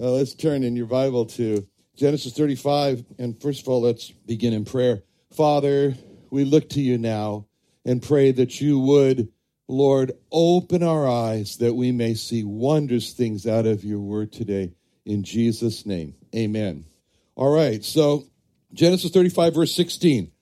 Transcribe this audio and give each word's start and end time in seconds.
Uh, 0.00 0.12
let's 0.12 0.32
turn 0.32 0.62
in 0.62 0.76
your 0.76 0.86
Bible 0.86 1.26
to 1.26 1.66
Genesis 1.94 2.32
35. 2.32 3.04
And 3.18 3.38
first 3.38 3.60
of 3.60 3.68
all, 3.68 3.82
let's 3.82 4.10
begin 4.10 4.54
in 4.54 4.64
prayer. 4.64 5.02
Father, 5.30 5.94
we 6.30 6.44
look 6.44 6.70
to 6.70 6.80
you 6.80 6.96
now 6.96 7.44
and 7.84 8.02
pray 8.02 8.32
that 8.32 8.62
you 8.62 8.78
would, 8.78 9.28
Lord, 9.68 10.12
open 10.32 10.82
our 10.82 11.06
eyes 11.06 11.58
that 11.58 11.74
we 11.74 11.92
may 11.92 12.14
see 12.14 12.44
wondrous 12.44 13.12
things 13.12 13.46
out 13.46 13.66
of 13.66 13.84
your 13.84 13.98
word 13.98 14.32
today. 14.32 14.72
In 15.04 15.22
Jesus' 15.22 15.84
name, 15.84 16.14
amen. 16.34 16.86
All 17.34 17.54
right. 17.54 17.84
So, 17.84 18.24
Genesis 18.72 19.10
35, 19.10 19.54
verse 19.54 19.74
16. 19.74 20.32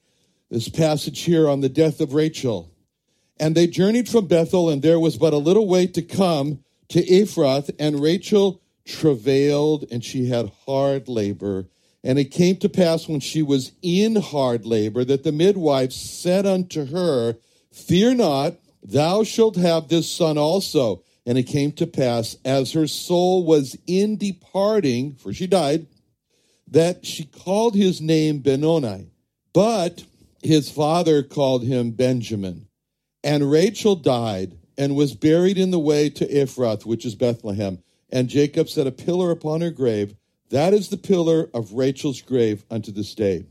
This 0.49 0.69
passage 0.69 1.19
here 1.19 1.49
on 1.49 1.59
the 1.59 1.67
death 1.67 1.99
of 1.99 2.13
Rachel. 2.13 2.71
And 3.37 3.55
they 3.55 3.67
journeyed 3.67 4.07
from 4.07 4.27
Bethel, 4.27 4.69
and 4.69 4.81
there 4.81 5.01
was 5.01 5.17
but 5.17 5.33
a 5.33 5.37
little 5.37 5.67
way 5.67 5.85
to 5.87 6.01
come 6.01 6.63
to 6.89 7.05
Ephrath, 7.05 7.69
and 7.77 8.01
Rachel 8.01 8.61
travailed 8.89 9.85
and 9.91 10.03
she 10.03 10.27
had 10.27 10.51
hard 10.65 11.07
labor. 11.07 11.67
And 12.03 12.17
it 12.17 12.31
came 12.31 12.57
to 12.57 12.69
pass 12.69 13.07
when 13.07 13.19
she 13.19 13.43
was 13.43 13.71
in 13.81 14.15
hard 14.15 14.65
labor 14.65 15.03
that 15.03 15.23
the 15.23 15.31
midwife 15.31 15.91
said 15.91 16.45
unto 16.45 16.85
her, 16.85 17.35
Fear 17.71 18.15
not, 18.15 18.55
thou 18.83 19.23
shalt 19.23 19.57
have 19.57 19.87
this 19.87 20.11
son 20.11 20.37
also. 20.37 21.03
And 21.25 21.37
it 21.37 21.43
came 21.43 21.71
to 21.73 21.85
pass, 21.85 22.37
as 22.43 22.71
her 22.71 22.87
soul 22.87 23.45
was 23.45 23.77
in 23.85 24.17
departing, 24.17 25.13
for 25.13 25.31
she 25.33 25.45
died, 25.45 25.85
that 26.67 27.05
she 27.05 27.25
called 27.25 27.75
his 27.75 28.01
name 28.01 28.39
Benoni. 28.39 29.11
But 29.53 30.03
his 30.41 30.71
father 30.71 31.21
called 31.21 31.63
him 31.63 31.91
Benjamin. 31.91 32.67
And 33.23 33.51
Rachel 33.51 33.95
died 33.95 34.57
and 34.77 34.95
was 34.95 35.13
buried 35.13 35.57
in 35.57 35.71
the 35.71 35.79
way 35.79 36.09
to 36.09 36.25
Ephrath, 36.25 36.85
which 36.85 37.05
is 37.05 37.13
Bethlehem 37.13 37.83
and 38.11 38.29
Jacob 38.29 38.69
set 38.69 38.87
a 38.87 38.91
pillar 38.91 39.31
upon 39.31 39.61
her 39.61 39.71
grave. 39.71 40.15
That 40.49 40.73
is 40.73 40.89
the 40.89 40.97
pillar 40.97 41.49
of 41.53 41.73
Rachel's 41.73 42.21
grave 42.21 42.63
unto 42.71 42.91
this 42.91 43.13
day. 43.13 43.45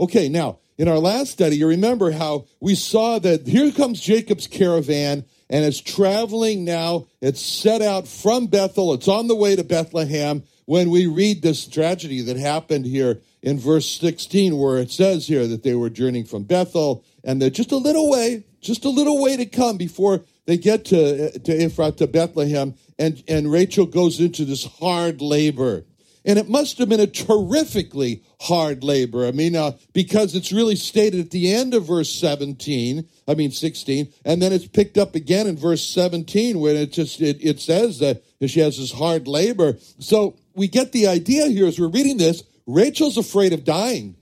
Okay, 0.00 0.28
now, 0.28 0.58
in 0.78 0.88
our 0.88 0.98
last 0.98 1.32
study, 1.32 1.56
you 1.56 1.66
remember 1.66 2.12
how 2.12 2.46
we 2.60 2.74
saw 2.74 3.18
that 3.18 3.46
here 3.46 3.72
comes 3.72 4.00
Jacob's 4.00 4.46
caravan 4.46 5.24
and 5.50 5.64
it's 5.64 5.80
traveling 5.80 6.64
now. 6.64 7.06
It's 7.20 7.40
set 7.40 7.82
out 7.82 8.06
from 8.06 8.46
Bethel. 8.46 8.92
It's 8.94 9.08
on 9.08 9.26
the 9.26 9.34
way 9.34 9.56
to 9.56 9.64
Bethlehem 9.64 10.44
when 10.66 10.90
we 10.90 11.06
read 11.06 11.42
this 11.42 11.66
tragedy 11.66 12.20
that 12.22 12.36
happened 12.36 12.86
here 12.86 13.20
in 13.42 13.58
verse 13.58 13.90
16, 13.98 14.56
where 14.56 14.78
it 14.78 14.90
says 14.90 15.26
here 15.26 15.46
that 15.46 15.62
they 15.62 15.74
were 15.74 15.90
journeying 15.90 16.26
from 16.26 16.44
Bethel 16.44 17.04
and 17.24 17.40
they're 17.40 17.50
just 17.50 17.72
a 17.72 17.76
little 17.76 18.10
way, 18.10 18.44
just 18.60 18.84
a 18.84 18.90
little 18.90 19.20
way 19.20 19.36
to 19.36 19.46
come 19.46 19.76
before 19.76 20.24
they 20.48 20.56
get 20.56 20.86
to, 20.86 21.38
to 21.40 21.52
Ephrath, 21.52 21.98
to 21.98 22.06
Bethlehem, 22.06 22.74
and, 22.98 23.22
and 23.28 23.52
Rachel 23.52 23.84
goes 23.84 24.18
into 24.18 24.46
this 24.46 24.64
hard 24.64 25.20
labor. 25.20 25.84
And 26.24 26.38
it 26.38 26.48
must 26.48 26.78
have 26.78 26.88
been 26.88 27.00
a 27.00 27.06
terrifically 27.06 28.22
hard 28.40 28.82
labor. 28.82 29.26
I 29.26 29.32
mean, 29.32 29.54
uh, 29.54 29.72
because 29.92 30.34
it's 30.34 30.50
really 30.50 30.74
stated 30.74 31.20
at 31.20 31.32
the 31.32 31.52
end 31.52 31.74
of 31.74 31.84
verse 31.84 32.10
17, 32.10 33.06
I 33.28 33.34
mean 33.34 33.50
16, 33.50 34.10
and 34.24 34.40
then 34.40 34.54
it's 34.54 34.66
picked 34.66 34.96
up 34.96 35.14
again 35.14 35.46
in 35.46 35.58
verse 35.58 35.84
17 35.84 36.58
when 36.58 36.76
it 36.76 36.92
just, 36.92 37.20
it, 37.20 37.44
it 37.44 37.60
says 37.60 37.98
that 37.98 38.22
she 38.46 38.60
has 38.60 38.78
this 38.78 38.92
hard 38.92 39.28
labor. 39.28 39.76
So 39.98 40.38
we 40.54 40.66
get 40.66 40.92
the 40.92 41.08
idea 41.08 41.48
here 41.48 41.66
as 41.66 41.78
we're 41.78 41.88
reading 41.88 42.16
this, 42.16 42.42
Rachel's 42.66 43.18
afraid 43.18 43.52
of 43.52 43.64
dying. 43.64 44.16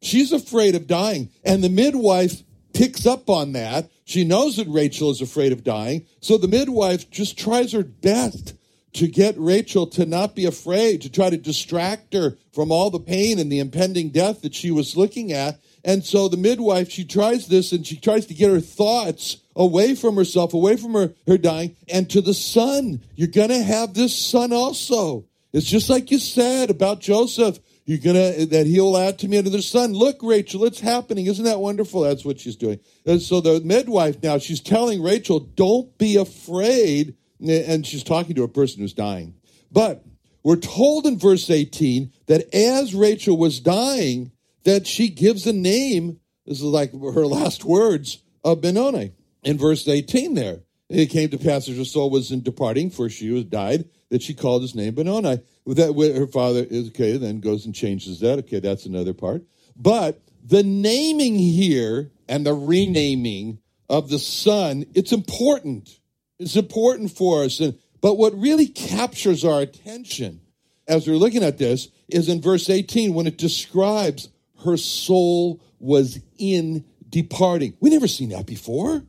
She's 0.00 0.30
afraid 0.30 0.76
of 0.76 0.86
dying. 0.86 1.30
And 1.44 1.62
the 1.62 1.68
midwife 1.68 2.44
picks 2.72 3.04
up 3.04 3.28
on 3.28 3.52
that. 3.52 3.90
She 4.04 4.24
knows 4.24 4.56
that 4.56 4.68
Rachel 4.68 5.10
is 5.10 5.20
afraid 5.20 5.52
of 5.52 5.64
dying. 5.64 6.06
So 6.20 6.36
the 6.36 6.48
midwife 6.48 7.10
just 7.10 7.38
tries 7.38 7.72
her 7.72 7.84
best 7.84 8.54
to 8.94 9.06
get 9.08 9.34
Rachel 9.38 9.86
to 9.86 10.04
not 10.04 10.34
be 10.34 10.44
afraid, 10.44 11.02
to 11.02 11.10
try 11.10 11.30
to 11.30 11.36
distract 11.36 12.12
her 12.12 12.36
from 12.52 12.70
all 12.70 12.90
the 12.90 13.00
pain 13.00 13.38
and 13.38 13.50
the 13.50 13.58
impending 13.58 14.10
death 14.10 14.42
that 14.42 14.54
she 14.54 14.70
was 14.70 14.96
looking 14.96 15.32
at. 15.32 15.58
And 15.84 16.04
so 16.04 16.28
the 16.28 16.36
midwife, 16.36 16.90
she 16.90 17.04
tries 17.04 17.48
this 17.48 17.72
and 17.72 17.86
she 17.86 17.96
tries 17.96 18.26
to 18.26 18.34
get 18.34 18.50
her 18.50 18.60
thoughts 18.60 19.38
away 19.56 19.94
from 19.94 20.16
herself, 20.16 20.54
away 20.54 20.76
from 20.76 20.92
her, 20.92 21.14
her 21.26 21.38
dying, 21.38 21.76
and 21.88 22.08
to 22.10 22.20
the 22.20 22.34
son. 22.34 23.00
You're 23.16 23.28
going 23.28 23.48
to 23.48 23.62
have 23.62 23.94
this 23.94 24.16
son 24.16 24.52
also. 24.52 25.24
It's 25.52 25.66
just 25.66 25.90
like 25.90 26.10
you 26.10 26.18
said 26.18 26.70
about 26.70 27.00
Joseph. 27.00 27.58
You're 27.92 28.00
gonna 28.00 28.46
that 28.46 28.66
he'll 28.66 28.96
add 28.96 29.18
to 29.18 29.28
me 29.28 29.36
under 29.36 29.50
the 29.50 29.60
sun. 29.60 29.92
Look, 29.92 30.22
Rachel, 30.22 30.64
it's 30.64 30.80
happening. 30.80 31.26
Isn't 31.26 31.44
that 31.44 31.60
wonderful? 31.60 32.00
That's 32.00 32.24
what 32.24 32.40
she's 32.40 32.56
doing. 32.56 32.80
And 33.04 33.20
so 33.20 33.42
the 33.42 33.60
midwife 33.60 34.22
now 34.22 34.38
she's 34.38 34.62
telling 34.62 35.02
Rachel, 35.02 35.40
"Don't 35.40 35.98
be 35.98 36.16
afraid," 36.16 37.16
and 37.46 37.86
she's 37.86 38.02
talking 38.02 38.34
to 38.36 38.44
a 38.44 38.48
person 38.48 38.80
who's 38.80 38.94
dying. 38.94 39.34
But 39.70 40.06
we're 40.42 40.56
told 40.56 41.06
in 41.06 41.18
verse 41.18 41.50
18 41.50 42.12
that 42.28 42.54
as 42.54 42.94
Rachel 42.94 43.36
was 43.36 43.60
dying, 43.60 44.32
that 44.64 44.86
she 44.86 45.08
gives 45.08 45.46
a 45.46 45.52
name. 45.52 46.18
This 46.46 46.60
is 46.60 46.64
like 46.64 46.92
her 46.92 47.26
last 47.26 47.62
words 47.62 48.22
of 48.42 48.62
Benoni 48.62 49.12
in 49.44 49.58
verse 49.58 49.86
18 49.86 50.32
there. 50.32 50.60
It 50.88 51.10
came 51.10 51.28
to 51.28 51.36
pass 51.36 51.68
as 51.68 51.76
her 51.76 51.84
soul 51.84 52.08
was 52.08 52.32
in 52.32 52.40
departing, 52.40 52.88
for 52.88 53.10
she 53.10 53.28
was 53.28 53.44
died, 53.44 53.84
that 54.08 54.22
she 54.22 54.32
called 54.32 54.62
his 54.62 54.74
name 54.74 54.94
Benoni. 54.94 55.40
That 55.66 55.94
her 55.94 56.26
father 56.26 56.66
is 56.68 56.88
okay, 56.88 57.16
then 57.16 57.40
goes 57.40 57.66
and 57.66 57.74
changes 57.74 58.20
that. 58.20 58.40
Okay, 58.40 58.58
that's 58.58 58.86
another 58.86 59.14
part. 59.14 59.44
But 59.76 60.20
the 60.44 60.62
naming 60.62 61.38
here 61.38 62.10
and 62.28 62.44
the 62.44 62.54
renaming 62.54 63.58
of 63.88 64.08
the 64.08 64.18
son, 64.18 64.84
it's 64.94 65.12
important. 65.12 66.00
It's 66.38 66.56
important 66.56 67.12
for 67.12 67.44
us. 67.44 67.60
And, 67.60 67.78
but 68.00 68.14
what 68.14 68.34
really 68.34 68.66
captures 68.66 69.44
our 69.44 69.60
attention 69.60 70.40
as 70.88 71.06
we're 71.06 71.14
looking 71.14 71.44
at 71.44 71.58
this 71.58 71.88
is 72.08 72.28
in 72.28 72.40
verse 72.40 72.68
18 72.68 73.14
when 73.14 73.26
it 73.26 73.38
describes 73.38 74.28
her 74.64 74.76
soul 74.76 75.60
was 75.78 76.20
in 76.38 76.84
departing. 77.08 77.76
We 77.80 77.90
never 77.90 78.08
seen 78.08 78.30
that 78.30 78.46
before. 78.46 79.02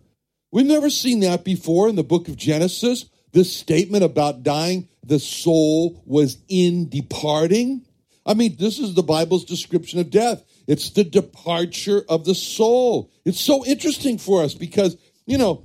We've 0.52 0.66
never 0.66 0.90
seen 0.90 1.22
that 1.22 1.44
before 1.44 1.90
in 1.90 1.96
the 1.96 2.04
book 2.04 2.28
of 2.28 2.36
Genesis. 2.36 3.06
This 3.32 3.56
statement 3.56 4.04
about 4.04 4.44
dying, 4.44 4.88
the 5.04 5.20
soul 5.20 6.02
was 6.06 6.38
in 6.48 6.90
departing. 6.90 7.86
I 8.26 8.34
mean, 8.34 8.56
this 8.58 8.80
is 8.80 8.94
the 8.94 9.04
Bible's 9.04 9.46
description 9.46 10.00
of 10.00 10.10
death. 10.10 10.44
It's 10.68 10.92
the 10.92 11.04
departure 11.04 12.04
of 12.08 12.26
the 12.26 12.36
soul. 12.36 13.12
It's 13.26 13.42
so 13.42 13.66
interesting 13.66 14.18
for 14.18 14.44
us 14.44 14.54
because, 14.54 14.98
you 15.26 15.38
know, 15.38 15.64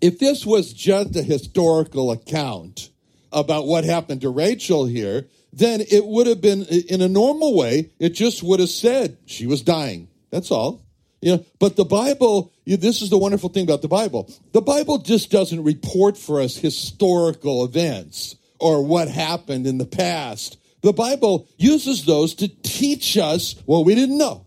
if 0.00 0.18
this 0.18 0.46
was 0.46 0.72
just 0.72 1.16
a 1.16 1.22
historical 1.22 2.12
account 2.12 2.90
about 3.32 3.66
what 3.66 3.84
happened 3.84 4.20
to 4.20 4.30
Rachel 4.30 4.86
here, 4.86 5.26
then 5.52 5.80
it 5.80 6.04
would 6.04 6.26
have 6.26 6.40
been 6.40 6.62
in 6.64 7.00
a 7.00 7.08
normal 7.08 7.56
way, 7.56 7.90
it 7.98 8.10
just 8.10 8.42
would 8.42 8.60
have 8.60 8.68
said 8.68 9.18
she 9.26 9.46
was 9.46 9.62
dying. 9.62 10.08
That's 10.30 10.50
all. 10.50 10.84
You 11.20 11.36
know, 11.36 11.44
but 11.58 11.74
the 11.74 11.84
Bible, 11.84 12.52
this 12.64 13.02
is 13.02 13.10
the 13.10 13.18
wonderful 13.18 13.48
thing 13.48 13.64
about 13.64 13.82
the 13.82 13.88
Bible. 13.88 14.32
The 14.52 14.62
Bible 14.62 14.98
just 14.98 15.32
doesn't 15.32 15.64
report 15.64 16.16
for 16.16 16.40
us 16.40 16.56
historical 16.56 17.64
events 17.64 18.36
or 18.58 18.84
what 18.84 19.08
happened 19.08 19.66
in 19.66 19.78
the 19.78 19.86
past. 19.86 20.58
The 20.82 20.92
Bible 20.92 21.48
uses 21.56 22.04
those 22.04 22.34
to 22.36 22.48
teach 22.48 23.16
us 23.16 23.54
what 23.66 23.84
we 23.84 23.94
didn't 23.94 24.18
know. 24.18 24.46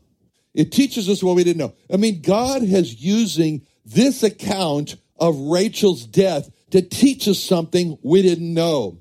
It 0.53 0.71
teaches 0.71 1.09
us 1.09 1.23
what 1.23 1.35
we 1.35 1.43
didn't 1.43 1.59
know. 1.59 1.73
I 1.91 1.97
mean, 1.97 2.21
God 2.21 2.61
has 2.63 3.01
using 3.01 3.65
this 3.85 4.23
account 4.23 4.95
of 5.19 5.37
Rachel's 5.37 6.05
death 6.05 6.49
to 6.71 6.81
teach 6.81 7.27
us 7.27 7.39
something 7.39 7.97
we 8.01 8.21
didn't 8.21 8.53
know. 8.53 8.97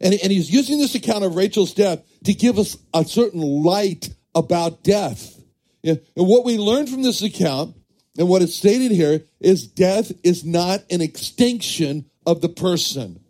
And, 0.00 0.14
and 0.14 0.32
he's 0.32 0.50
using 0.50 0.78
this 0.78 0.94
account 0.94 1.24
of 1.24 1.36
Rachel's 1.36 1.74
death 1.74 2.02
to 2.24 2.34
give 2.34 2.58
us 2.58 2.76
a 2.92 3.04
certain 3.04 3.40
light 3.40 4.10
about 4.34 4.82
death. 4.82 5.40
And 5.84 6.00
what 6.14 6.44
we 6.44 6.58
learn 6.58 6.86
from 6.86 7.02
this 7.02 7.22
account 7.22 7.76
and 8.18 8.28
what 8.28 8.42
is 8.42 8.54
stated 8.54 8.92
here 8.92 9.22
is 9.40 9.66
death 9.66 10.12
is 10.22 10.44
not 10.44 10.82
an 10.90 11.00
extinction 11.00 12.04
of 12.26 12.40
the 12.40 12.48
person. 12.48 13.21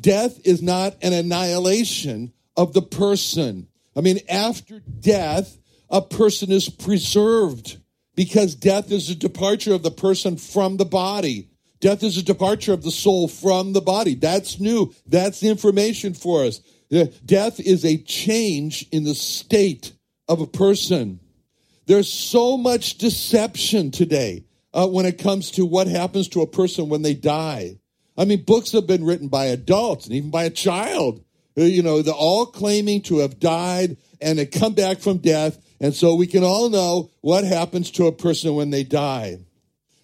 Death 0.00 0.40
is 0.44 0.62
not 0.62 0.96
an 1.02 1.12
annihilation 1.12 2.32
of 2.56 2.72
the 2.72 2.82
person. 2.82 3.68
I 3.96 4.00
mean, 4.00 4.20
after 4.28 4.80
death, 4.80 5.58
a 5.90 6.00
person 6.00 6.50
is 6.50 6.68
preserved 6.68 7.78
because 8.14 8.54
death 8.54 8.92
is 8.92 9.10
a 9.10 9.14
departure 9.14 9.74
of 9.74 9.82
the 9.82 9.90
person 9.90 10.36
from 10.36 10.76
the 10.76 10.84
body. 10.84 11.48
Death 11.80 12.02
is 12.02 12.16
a 12.16 12.22
departure 12.22 12.72
of 12.72 12.82
the 12.82 12.90
soul 12.90 13.26
from 13.26 13.72
the 13.72 13.80
body. 13.80 14.14
That's 14.14 14.60
new. 14.60 14.94
That's 15.06 15.42
information 15.42 16.14
for 16.14 16.44
us. 16.44 16.60
Death 17.24 17.60
is 17.60 17.84
a 17.84 17.96
change 17.98 18.86
in 18.92 19.04
the 19.04 19.14
state 19.14 19.92
of 20.28 20.40
a 20.40 20.46
person. 20.46 21.20
There's 21.86 22.12
so 22.12 22.56
much 22.56 22.98
deception 22.98 23.90
today 23.90 24.44
uh, 24.72 24.86
when 24.86 25.06
it 25.06 25.18
comes 25.18 25.50
to 25.52 25.64
what 25.64 25.86
happens 25.86 26.28
to 26.28 26.42
a 26.42 26.46
person 26.46 26.88
when 26.88 27.02
they 27.02 27.14
die. 27.14 27.78
I 28.16 28.24
mean, 28.24 28.42
books 28.42 28.72
have 28.72 28.86
been 28.86 29.04
written 29.04 29.28
by 29.28 29.46
adults 29.46 30.06
and 30.06 30.14
even 30.14 30.30
by 30.30 30.44
a 30.44 30.50
child. 30.50 31.24
Uh, 31.56 31.62
you 31.62 31.82
know, 31.82 32.02
they're 32.02 32.14
all 32.14 32.46
claiming 32.46 33.02
to 33.02 33.18
have 33.18 33.40
died 33.40 33.96
and 34.20 34.38
to 34.38 34.46
come 34.46 34.74
back 34.74 34.98
from 34.98 35.18
death. 35.18 35.58
And 35.80 35.94
so 35.94 36.14
we 36.14 36.26
can 36.26 36.44
all 36.44 36.68
know 36.68 37.10
what 37.22 37.44
happens 37.44 37.90
to 37.92 38.06
a 38.06 38.12
person 38.12 38.54
when 38.54 38.70
they 38.70 38.84
die. 38.84 39.38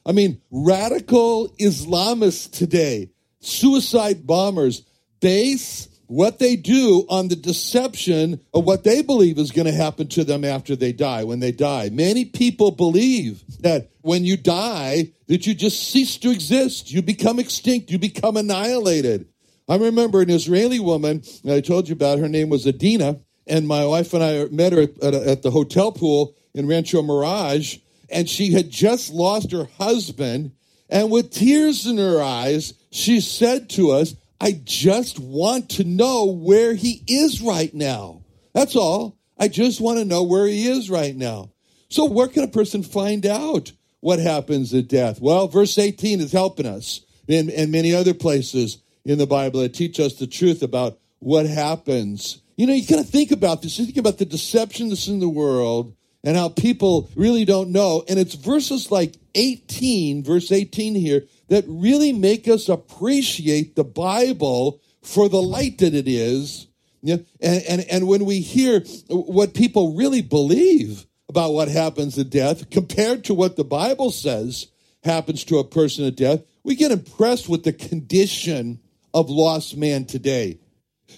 I 0.05 0.13
mean, 0.13 0.41
radical 0.51 1.49
Islamists 1.61 2.51
today, 2.51 3.11
suicide 3.41 4.27
bombers, 4.27 4.83
base 5.21 5.89
what 6.07 6.39
they 6.39 6.57
do 6.57 7.05
on 7.09 7.29
the 7.29 7.37
deception 7.37 8.41
of 8.55 8.65
what 8.65 8.85
they 8.85 9.03
believe 9.03 9.39
is 9.39 9.51
going 9.51 9.67
to 9.67 9.73
happen 9.73 10.09
to 10.09 10.25
them 10.25 10.45
after 10.45 10.77
they 10.77 10.93
die, 10.93 11.25
when 11.25 11.41
they 11.41 11.53
die. 11.53 11.91
Many 11.91 12.25
people 12.25 12.71
believe 12.71 13.43
that 13.61 13.91
when 14.03 14.25
you 14.25 14.37
die, 14.37 15.13
that 15.27 15.47
you 15.47 15.55
just 15.55 15.91
cease 15.91 16.17
to 16.19 16.31
exist. 16.31 16.93
You 16.93 17.03
become 17.03 17.39
extinct. 17.39 17.91
You 17.91 17.99
become 17.99 18.37
annihilated. 18.37 19.27
I 19.69 19.77
remember 19.77 20.21
an 20.21 20.31
Israeli 20.31 20.79
woman, 20.79 21.23
I 21.49 21.61
told 21.61 21.89
you 21.89 21.95
about, 21.95 22.21
her 22.21 22.29
name 22.29 22.49
was 22.49 22.67
Adina, 22.67 23.19
and 23.49 23.67
my 23.67 23.85
wife 23.85 24.15
and 24.15 24.23
I 24.23 24.45
met 24.47 24.73
her 24.73 24.83
at, 24.83 25.15
at 25.15 25.43
the 25.43 25.51
hotel 25.51 25.91
pool 25.91 26.37
in 26.55 26.69
Rancho 26.69 27.03
Mirage, 27.03 27.79
and 28.09 28.29
she 28.29 28.53
had 28.53 28.71
just 28.71 29.13
lost 29.13 29.51
her 29.51 29.65
husband, 29.79 30.53
and 30.89 31.11
with 31.11 31.33
tears 31.33 31.85
in 31.85 31.99
her 31.99 32.23
eyes, 32.23 32.75
she 32.91 33.21
said 33.21 33.69
to 33.71 33.91
us, 33.91 34.15
I 34.41 34.61
just 34.65 35.19
want 35.19 35.71
to 35.71 35.85
know 35.85 36.27
where 36.27 36.75
he 36.75 37.03
is 37.07 37.41
right 37.41 37.73
now. 37.73 38.23
That's 38.53 38.77
all. 38.77 39.19
I 39.39 39.49
just 39.49 39.81
want 39.81 39.99
to 39.99 40.05
know 40.05 40.23
where 40.23 40.47
he 40.47 40.67
is 40.67 40.91
right 40.91 41.15
now. 41.15 41.53
So, 41.89 42.05
where 42.07 42.29
can 42.29 42.43
a 42.43 42.49
person 42.49 42.83
find 42.83 43.25
out 43.27 43.73
what 44.01 44.19
happens 44.19 44.75
at 44.75 44.89
death? 44.89 45.21
Well, 45.21 45.49
verse 45.49 45.79
18 45.79 46.21
is 46.21 46.33
helping 46.33 46.67
us, 46.67 47.03
and, 47.29 47.51
and 47.51 47.71
many 47.71 47.95
other 47.95 48.15
places 48.15 48.79
in 49.05 49.19
the 49.19 49.27
Bible 49.27 49.61
that 49.61 49.75
teach 49.75 50.01
us 50.01 50.15
the 50.15 50.27
truth 50.27 50.63
about 50.63 50.99
what 51.19 51.47
happens. 51.47 52.43
You 52.57 52.67
know, 52.67 52.73
you 52.73 52.87
got 52.87 52.97
to 52.97 53.11
think 53.11 53.31
about 53.31 53.63
this. 53.63 53.79
You 53.79 53.85
think 53.85 53.99
about 53.99 54.19
the 54.19 54.25
deception 54.25 54.89
that's 54.89 55.09
in 55.09 55.21
the 55.21 55.29
world 55.29 55.95
and 56.25 56.37
how 56.37 56.49
people 56.49 57.09
really 57.15 57.45
don't 57.45 57.71
know. 57.71 58.05
And 58.09 58.19
it's 58.19 58.35
verses 58.35 58.91
like 58.91 59.15
18, 59.35 60.25
verse 60.25 60.51
18 60.51 60.95
here, 60.95 61.25
that 61.49 61.65
really 61.69 62.13
make 62.13 62.49
us 62.49 62.69
appreciate 62.69 63.77
the 63.77 63.85
Bible 63.85 64.81
for 65.03 65.29
the 65.29 65.43
light 65.43 65.79
that 65.79 65.95
it 65.95 66.09
is. 66.09 66.67
Yeah, 67.03 67.19
and, 67.41 67.63
and, 67.69 67.81
and 67.91 68.09
when 68.09 68.25
we 68.25 68.41
hear 68.41 68.81
what 69.09 69.55
people 69.55 69.95
really 69.95 70.23
believe 70.23 71.07
about 71.29 71.53
what 71.53 71.69
happens 71.69 72.19
at 72.19 72.31
death 72.31 72.71
compared 72.71 73.25
to 73.25 73.35
what 73.35 73.57
the 73.57 73.65
Bible 73.65 74.11
says 74.11 74.69
happens 75.05 75.45
to 75.45 75.59
a 75.59 75.65
person 75.65 76.05
at 76.05 76.17
death, 76.17 76.43
we 76.65 76.75
get 76.75 76.91
impressed 76.91 77.49
with 77.49 77.63
the 77.63 77.73
condition 77.73 78.81
of 79.15 79.31
lost 79.31 79.77
man 79.77 80.05
today. 80.05 80.59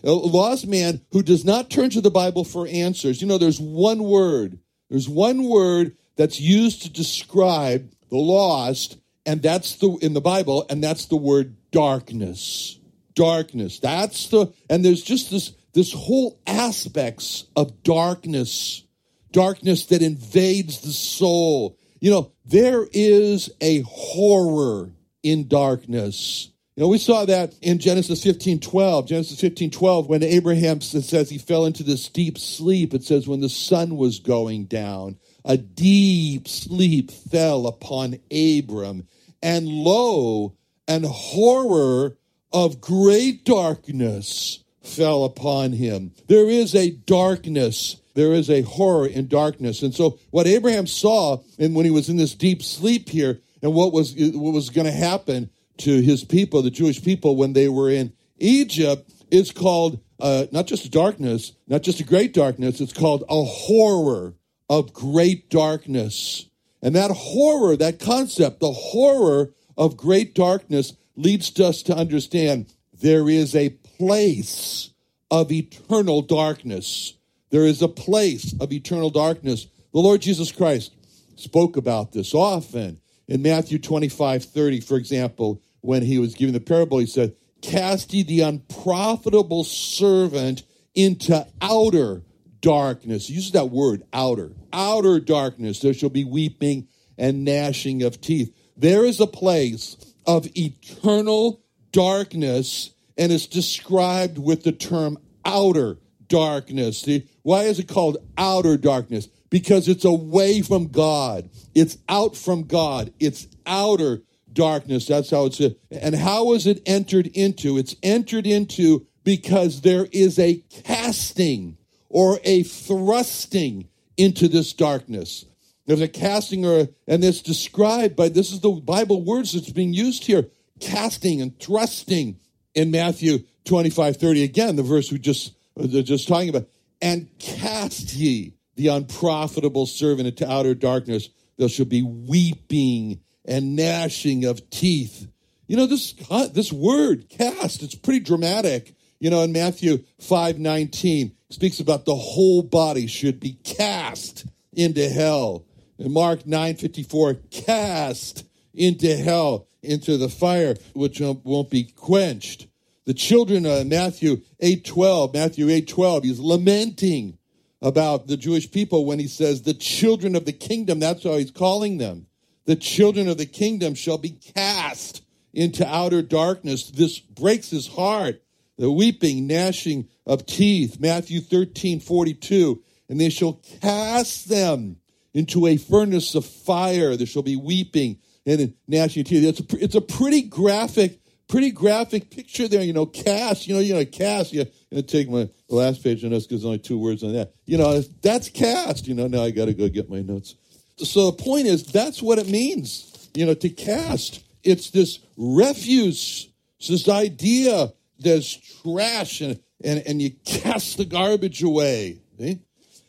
A 0.05 0.13
lost 0.13 0.67
man 0.67 1.01
who 1.13 1.23
does 1.23 1.45
not 1.45 1.71
turn 1.71 1.91
to 1.91 2.01
the 2.01 2.11
Bible 2.11 2.45
for 2.45 2.69
answers. 2.69 3.23
You 3.23 3.27
know, 3.27 3.39
there's 3.39 3.61
one 3.61 4.03
word, 4.03 4.59
there's 4.91 5.09
one 5.09 5.45
word 5.45 5.97
that's 6.17 6.41
used 6.41 6.83
to 6.83 6.91
describe 6.91 7.91
the 8.11 8.19
lost, 8.19 8.99
and 9.29 9.43
that's 9.43 9.77
the 9.77 9.91
in 10.01 10.15
the 10.15 10.23
Bible, 10.23 10.65
and 10.71 10.83
that's 10.83 11.05
the 11.05 11.17
word 11.17 11.55
darkness. 11.71 12.81
Darkness. 13.15 13.79
That's 13.79 14.29
the 14.29 14.47
and 14.71 14.83
there's 14.83 15.03
just 15.03 15.31
this 15.31 15.53
this 15.75 15.93
whole 15.93 16.41
aspects 16.47 17.45
of 17.55 17.83
darkness, 17.83 18.85
darkness 19.31 19.87
that 19.87 20.01
invades 20.01 20.81
the 20.81 20.93
soul. 20.93 21.79
You 22.01 22.11
know, 22.11 22.33
there 22.47 22.87
is 22.91 23.51
a 23.61 23.83
horror 23.83 24.93
in 25.23 25.47
darkness. 25.47 26.51
You 26.75 26.85
know, 26.85 26.89
we 26.89 26.99
saw 26.99 27.27
that 27.27 27.55
in 27.61 27.81
Genesis 27.81 28.23
15 28.23 28.61
12. 28.61 29.07
Genesis 29.07 29.39
15 29.39 29.71
12, 29.71 30.09
when 30.09 30.23
Abraham 30.23 30.81
says 30.81 31.29
he 31.29 31.37
fell 31.37 31.67
into 31.67 31.83
this 31.83 32.09
deep 32.09 32.39
sleep, 32.39 32.95
it 32.95 33.05
says 33.05 33.29
when 33.29 33.41
the 33.41 33.51
sun 33.51 33.99
was 33.99 34.21
going 34.21 34.65
down, 34.65 35.19
a 35.45 35.59
deep 35.59 36.49
sleep 36.49 37.11
fell 37.11 37.67
upon 37.67 38.21
Abram 38.31 39.07
and 39.43 39.67
lo, 39.67 40.57
an 40.87 41.05
horror 41.05 42.17
of 42.53 42.81
great 42.81 43.45
darkness 43.45 44.65
fell 44.83 45.25
upon 45.25 45.73
him. 45.73 46.13
There 46.29 46.49
is 46.49 46.75
a 46.75 46.91
darkness. 46.91 48.01
There 48.15 48.33
is 48.33 48.51
a 48.51 48.63
horror 48.63 49.07
in 49.07 49.29
darkness. 49.29 49.83
And 49.83 49.95
so 49.95 50.19
what 50.31 50.47
Abraham 50.47 50.87
saw 50.87 51.39
and 51.59 51.75
when 51.75 51.85
he 51.85 51.91
was 51.91 52.09
in 52.09 52.17
this 52.17 52.35
deep 52.35 52.63
sleep 52.63 53.09
here 53.09 53.41
and 53.63 53.75
what 53.75 53.93
was 53.93 54.15
what 54.17 54.55
was 54.55 54.71
going 54.71 54.87
to 54.87 54.93
happen 54.93 55.51
to 55.79 56.01
his 56.01 56.25
people, 56.25 56.63
the 56.63 56.71
Jewish 56.71 57.03
people 57.03 57.37
when 57.37 57.53
they 57.53 57.69
were 57.69 57.91
in 57.91 58.13
Egypt 58.39 59.13
is 59.31 59.53
called 59.53 60.01
uh, 60.21 60.47
not 60.51 60.67
just 60.67 60.91
darkness, 60.91 61.53
not 61.69 61.83
just 61.83 62.01
a 62.01 62.05
great 62.05 62.33
darkness, 62.33 62.81
it's 62.81 62.93
called 62.93 63.25
a 63.29 63.45
horror 63.45 64.35
of 64.69 64.93
great 64.93 65.49
darkness. 65.49 66.47
And 66.83 66.95
that 66.95 67.11
horror, 67.11 67.77
that 67.77 67.99
concept, 67.99 68.61
the 68.61 68.73
horror 68.73 69.53
of 69.77 69.97
great 69.97 70.35
darkness 70.35 70.95
leads 71.17 71.59
us 71.61 71.83
to 71.83 71.97
understand 71.97 72.67
there 73.01 73.29
is 73.29 73.55
a 73.55 73.71
place 73.71 74.91
of 75.31 75.53
eternal 75.53 76.23
darkness. 76.23 77.15
There 77.51 77.65
is 77.65 77.83
a 77.83 77.89
place 77.89 78.55
of 78.61 78.73
eternal 78.73 79.11
darkness. 79.11 79.67
The 79.93 80.01
Lord 80.01 80.21
Jesus 80.21 80.53
Christ 80.53 80.93
spoke 81.37 81.77
about 81.77 82.13
this 82.13 82.35
often. 82.35 83.01
In 83.27 83.43
Matthew 83.43 83.79
25 83.79 84.45
30, 84.45 84.81
for 84.81 84.97
example, 84.97 85.61
when 85.81 86.03
he 86.03 86.19
was 86.19 86.35
giving 86.35 86.55
the 86.55 86.61
parable, 86.61 86.99
he 86.99 87.07
said, 87.07 87.35
Cast 87.61 88.15
ye 88.15 88.23
the 88.23 88.41
unprofitable 88.41 89.65
servant 89.65 90.63
into 90.95 91.47
outer 91.61 92.23
darkness. 92.61 93.31
Uses 93.31 93.53
that 93.53 93.71
word, 93.71 94.03
outer. 94.13 94.53
Outer 94.73 95.21
darkness. 95.21 95.81
There 95.81 95.95
shall 95.95 96.11
be 96.11 96.25
weeping 96.25 96.89
and 97.17 97.45
gnashing 97.45 98.03
of 98.03 98.21
teeth. 98.21 98.55
There 98.77 99.05
is 99.05 99.21
a 99.21 99.27
place 99.27 99.97
of 100.27 100.47
eternal 100.57 101.63
darkness, 101.93 102.91
and 103.17 103.33
it's 103.33 103.47
described 103.47 104.39
with 104.39 104.63
the 104.63 104.73
term 104.73 105.19
outer 105.45 105.99
darkness. 106.29 107.09
Why 107.43 107.63
is 107.63 107.79
it 107.79 107.89
called 107.89 108.19
outer 108.37 108.77
darkness? 108.77 109.29
Because 109.51 109.89
it's 109.89 110.05
away 110.05 110.61
from 110.61 110.89
God. 110.89 111.49
It's 111.75 111.97
out 112.09 112.37
from 112.37 112.65
God. 112.65 113.13
It's 113.19 113.47
outer 113.67 114.23
darkness. 114.53 115.07
That's 115.07 115.31
how 115.31 115.47
it's. 115.47 115.61
And 115.91 116.15
how 116.15 116.53
is 116.53 116.67
it 116.67 116.83
entered 116.85 117.29
into? 117.29 117.79
It's 117.79 117.97
entered 118.03 118.47
into 118.47 119.07
because 119.25 119.81
there 119.81 120.07
is 120.13 120.39
a 120.39 120.63
casting 120.85 121.79
or 122.09 122.39
a 122.45 122.63
thrusting 122.63 123.89
into 124.17 124.49
this 124.49 124.73
darkness. 124.73 125.45
There's 125.87 126.01
a 126.01 126.09
casting 126.09 126.67
or 126.67 126.81
a, 126.81 126.89
and 127.07 127.25
it's 127.25 127.41
described 127.41 128.15
by 128.15 128.29
this 128.29 128.53
is 128.53 128.61
the 128.61 128.71
Bible 128.71 129.23
words 129.23 129.53
that's 129.53 129.71
being 129.71 129.95
used 129.95 130.25
here. 130.25 130.47
Casting 130.81 131.41
and 131.41 131.59
thrusting 131.59 132.39
in 132.75 132.91
Matthew 132.91 133.41
25, 133.65 134.17
30. 134.17 134.45
Again, 134.45 134.77
the 134.77 134.83
verse 134.83 135.11
we 135.11 135.19
just 135.19 135.55
just 135.87 136.29
talking 136.29 136.49
about. 136.49 136.69
And 137.01 137.29
cast 137.39 138.15
ye 138.15 138.55
the 138.77 138.89
unprofitable 138.89 139.87
servant 139.87 140.29
into 140.29 140.51
outer 140.51 140.75
darkness. 140.75 141.31
There 141.57 141.69
shall 141.69 141.87
be 141.87 142.03
weeping 142.03 143.21
and 143.45 143.75
gnashing 143.75 144.45
of 144.45 144.69
teeth. 144.71 145.27
You 145.67 145.77
know, 145.77 145.87
this 145.87 146.13
this 146.53 146.73
word 146.73 147.29
cast, 147.29 147.83
it's 147.83 147.95
pretty 147.95 148.21
dramatic. 148.21 148.95
You 149.21 149.31
know, 149.31 149.43
in 149.43 149.53
Matthew 149.53 150.05
5 150.21 150.59
19, 150.59 151.33
speaks 151.51 151.81
about 151.81 152.05
the 152.05 152.15
whole 152.15 152.63
body 152.63 153.07
should 153.07 153.41
be 153.41 153.59
cast 153.65 154.47
into 154.73 155.09
hell. 155.09 155.65
In 155.99 156.13
Mark 156.13 156.47
9 156.47 156.77
54, 156.77 157.35
cast 157.51 158.45
into 158.75 159.17
hell, 159.17 159.67
into 159.83 160.17
the 160.17 160.29
fire, 160.29 160.77
which 160.95 161.21
won't 161.21 161.71
be 161.71 161.85
quenched. 161.85 162.69
The 163.07 163.15
children 163.15 163.65
of 163.67 163.87
Matthew 163.87 164.43
8 164.61 164.85
12, 164.85 165.35
Matthew 165.35 165.69
8 165.71 165.89
12, 165.89 166.25
he's 166.25 166.39
lamenting 166.39 167.39
about 167.81 168.27
the 168.27 168.37
Jewish 168.37 168.71
people 168.71 169.07
when 169.07 169.19
he 169.19 169.29
says, 169.29 169.63
the 169.63 169.75
children 169.75 170.35
of 170.35 170.45
the 170.45 170.53
kingdom, 170.53 171.01
that's 171.01 171.25
how 171.25 171.37
he's 171.37 171.51
calling 171.51 171.99
them. 171.99 172.27
The 172.67 172.77
children 172.77 173.29
of 173.29 173.39
the 173.39 173.47
kingdom 173.47 173.95
shall 173.95 174.19
be 174.19 174.31
cast 174.31 175.23
into 175.55 175.87
outer 175.89 176.23
darkness. 176.23 176.91
This 176.91 177.19
breaks 177.19 177.71
his 177.71 177.87
heart. 177.87 178.43
The 178.79 178.91
weeping, 178.91 179.47
gnashing 179.47 180.09
of 180.27 180.47
teeth. 180.47 180.99
Matthew 181.01 181.41
13 181.41 182.01
42. 182.01 182.83
And 183.09 183.21
they 183.21 183.31
shall 183.31 183.61
cast 183.81 184.49
them 184.49 184.97
into 185.35 185.67
a 185.67 185.77
furnace 185.77 186.35
of 186.35 186.47
fire. 186.47 187.17
There 187.17 187.27
shall 187.27 187.43
be 187.43 187.57
weeping 187.57 188.19
and 188.47 188.75
gnashing 188.87 189.23
of 189.23 189.27
teeth. 189.27 189.45
It's 189.45 189.75
a, 189.75 189.85
it's 189.85 189.95
a 189.95 190.01
pretty 190.01 190.43
graphic 190.43 191.21
pretty 191.49 191.71
graphic 191.71 192.31
picture 192.31 192.69
there. 192.69 192.83
You 192.83 192.93
know, 192.93 193.07
cast. 193.07 193.67
You 193.67 193.75
know, 193.75 193.81
you 193.81 193.95
know, 193.95 194.05
cast. 194.05 194.53
You 194.53 194.67
know, 194.93 195.01
take 195.01 195.29
my 195.29 195.49
last 195.69 196.05
page 196.05 196.25
on 196.25 196.31
this 196.31 196.47
because 196.47 196.63
there's 196.63 196.67
only 196.67 196.79
two 196.79 196.99
words 196.99 197.25
on 197.25 197.33
that. 197.33 197.53
You 197.65 197.79
know, 197.79 198.01
that's 198.23 198.49
cast. 198.51 199.09
You 199.09 199.15
know, 199.15 199.27
now 199.27 199.43
I 199.43 199.51
got 199.51 199.65
to 199.65 199.75
go 199.75 199.89
get 199.89 200.09
my 200.09 200.21
notes. 200.21 200.55
So 200.99 201.31
the 201.31 201.43
point 201.43 201.67
is, 201.67 201.85
that's 201.85 202.23
what 202.23 202.39
it 202.39 202.49
means. 202.49 203.31
You 203.35 203.47
know, 203.47 203.55
to 203.55 203.69
cast. 203.69 204.45
It's 204.63 204.91
this 204.91 205.21
refuse. 205.37 206.49
It's 206.79 206.89
this 206.89 207.09
idea 207.09 207.93
there's 208.19 208.57
trash 208.83 209.41
and, 209.41 209.61
and, 209.83 210.03
and 210.07 210.23
you 210.23 210.31
cast 210.45 210.99
the 210.99 211.05
garbage 211.05 211.63
away. 211.63 212.21
See? 212.39 212.61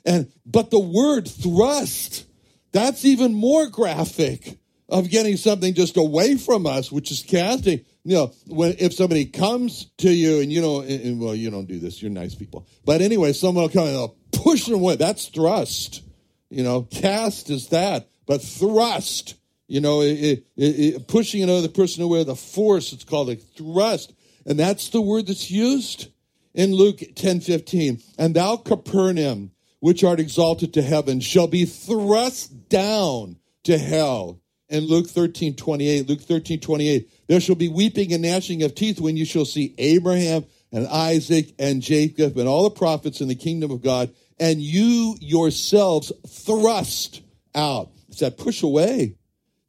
And 0.05 0.31
but 0.45 0.71
the 0.71 0.79
word 0.79 1.27
thrust, 1.27 2.25
that's 2.71 3.05
even 3.05 3.33
more 3.33 3.67
graphic 3.67 4.57
of 4.87 5.09
getting 5.09 5.37
something 5.37 5.73
just 5.73 5.97
away 5.97 6.35
from 6.35 6.65
us, 6.65 6.91
which 6.91 7.11
is 7.11 7.21
casting 7.21 7.85
you 8.09 8.15
know, 8.15 8.31
when 8.47 8.75
if 8.79 8.93
somebody 8.93 9.25
comes 9.25 9.85
to 9.97 10.09
you 10.09 10.39
and 10.39 10.51
you 10.51 10.61
know, 10.61 10.81
and, 10.81 11.01
and, 11.01 11.19
well, 11.19 11.35
you 11.35 11.51
don't 11.51 11.67
do 11.67 11.79
this, 11.79 12.01
you're 12.01 12.11
nice 12.11 12.33
people. 12.33 12.65
But 12.85 13.01
anyway, 13.01 13.33
someone 13.33 13.63
will 13.63 13.69
come 13.69 13.85
and 13.85 13.95
they'll 13.95 14.15
push 14.31 14.65
them 14.65 14.75
away. 14.75 14.95
That's 14.95 15.27
thrust. 15.27 16.01
You 16.49 16.63
know, 16.63 16.83
cast 16.83 17.49
is 17.49 17.67
that, 17.67 18.09
but 18.25 18.41
thrust. 18.41 19.35
You 19.67 19.81
know, 19.81 20.01
it, 20.01 20.13
it, 20.15 20.45
it, 20.57 21.07
pushing 21.07 21.43
another 21.43 21.67
person 21.67 22.01
away 22.01 22.19
with 22.19 22.29
a 22.29 22.35
force. 22.35 22.93
It's 22.93 23.03
called 23.03 23.29
a 23.29 23.35
thrust, 23.35 24.13
and 24.45 24.59
that's 24.59 24.89
the 24.89 25.01
word 25.01 25.27
that's 25.27 25.51
used 25.51 26.07
in 26.53 26.73
Luke 26.73 27.01
ten 27.15 27.41
fifteen. 27.41 28.01
And 28.17 28.35
thou 28.35 28.57
Capernaum, 28.57 29.51
which 29.79 30.03
art 30.03 30.19
exalted 30.19 30.73
to 30.73 30.81
heaven, 30.81 31.19
shall 31.19 31.47
be 31.47 31.65
thrust 31.65 32.69
down 32.69 33.37
to 33.63 33.77
hell 33.77 34.39
and 34.69 34.85
Luke 34.85 35.07
13, 35.07 35.55
28. 35.55 36.07
Luke 36.07 36.21
13, 36.21 36.59
28. 36.59 37.09
There 37.27 37.39
shall 37.39 37.55
be 37.55 37.69
weeping 37.69 38.13
and 38.13 38.21
gnashing 38.21 38.63
of 38.63 38.75
teeth 38.75 38.99
when 38.99 39.17
you 39.17 39.25
shall 39.25 39.45
see 39.45 39.73
Abraham 39.77 40.45
and 40.71 40.87
Isaac 40.87 41.53
and 41.57 41.81
Jacob 41.81 42.37
and 42.37 42.47
all 42.47 42.63
the 42.63 42.69
prophets 42.69 43.21
in 43.21 43.27
the 43.27 43.35
kingdom 43.35 43.71
of 43.71 43.81
God, 43.81 44.11
and 44.39 44.61
you 44.61 45.15
yourselves 45.19 46.11
thrust 46.27 47.21
out. 47.55 47.89
It's 48.09 48.19
that 48.19 48.37
push 48.37 48.63
away. 48.63 49.15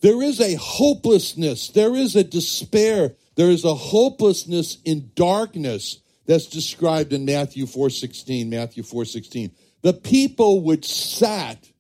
There 0.03 0.23
is 0.23 0.41
a 0.41 0.55
hopelessness. 0.55 1.69
There 1.69 1.95
is 1.95 2.17
a 2.17 2.25
despair. 2.25 3.15
There 3.41 3.49
is 3.49 3.65
a 3.65 3.75
hopelessness 3.75 4.77
in 4.85 5.13
darkness 5.15 6.01
that's 6.27 6.45
described 6.45 7.15
in 7.15 7.25
Matthew 7.25 7.65
4:16. 7.65 8.51
Matthew 8.51 8.83
4:16. 8.83 9.53
The 9.81 9.95
people 9.95 10.61
which 10.61 10.85
sat 10.85 11.71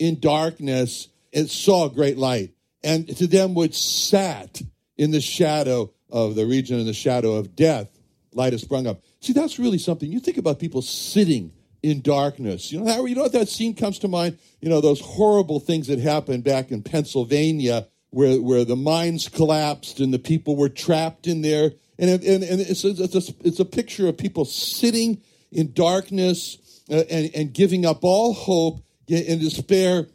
in 0.00 0.18
darkness 0.18 1.06
and 1.32 1.48
saw 1.48 1.88
great 1.88 2.18
light 2.18 2.50
and 2.82 3.06
to 3.16 3.28
them 3.28 3.54
which 3.54 3.74
sat 3.76 4.60
in 4.98 5.12
the 5.12 5.20
shadow 5.20 5.92
of 6.10 6.34
the 6.34 6.46
region 6.46 6.80
in 6.80 6.86
the 6.86 6.92
shadow 6.92 7.34
of 7.34 7.54
death, 7.54 7.96
light 8.32 8.52
has 8.52 8.62
sprung 8.62 8.88
up. 8.88 9.00
See, 9.20 9.32
that's 9.32 9.60
really 9.60 9.78
something. 9.78 10.10
You 10.10 10.18
think 10.18 10.38
about 10.38 10.58
people 10.58 10.82
sitting 10.82 11.52
in 11.84 12.00
darkness. 12.00 12.72
You 12.72 12.80
know 12.80 12.92
how 12.92 13.04
you 13.04 13.14
know 13.14 13.28
that 13.28 13.48
scene 13.48 13.74
comes 13.74 14.00
to 14.00 14.08
mind? 14.08 14.36
You 14.60 14.68
know, 14.68 14.80
those 14.80 15.00
horrible 15.00 15.60
things 15.60 15.86
that 15.86 16.00
happened 16.00 16.42
back 16.42 16.72
in 16.72 16.82
Pennsylvania 16.82 17.86
where, 18.14 18.40
where 18.40 18.64
the 18.64 18.76
mines 18.76 19.28
collapsed 19.28 19.98
and 19.98 20.14
the 20.14 20.18
people 20.18 20.56
were 20.56 20.68
trapped 20.68 21.26
in 21.26 21.42
there. 21.42 21.72
And, 21.98 22.10
and, 22.10 22.44
and 22.44 22.60
it's, 22.60 22.84
it's, 22.84 23.14
a, 23.14 23.34
it's 23.44 23.60
a 23.60 23.64
picture 23.64 24.06
of 24.08 24.16
people 24.16 24.44
sitting 24.44 25.20
in 25.50 25.72
darkness 25.72 26.80
uh, 26.90 27.02
and, 27.10 27.30
and 27.34 27.52
giving 27.52 27.84
up 27.84 28.04
all 28.04 28.32
hope 28.32 28.84
in 29.08 29.40
despair 29.40 30.06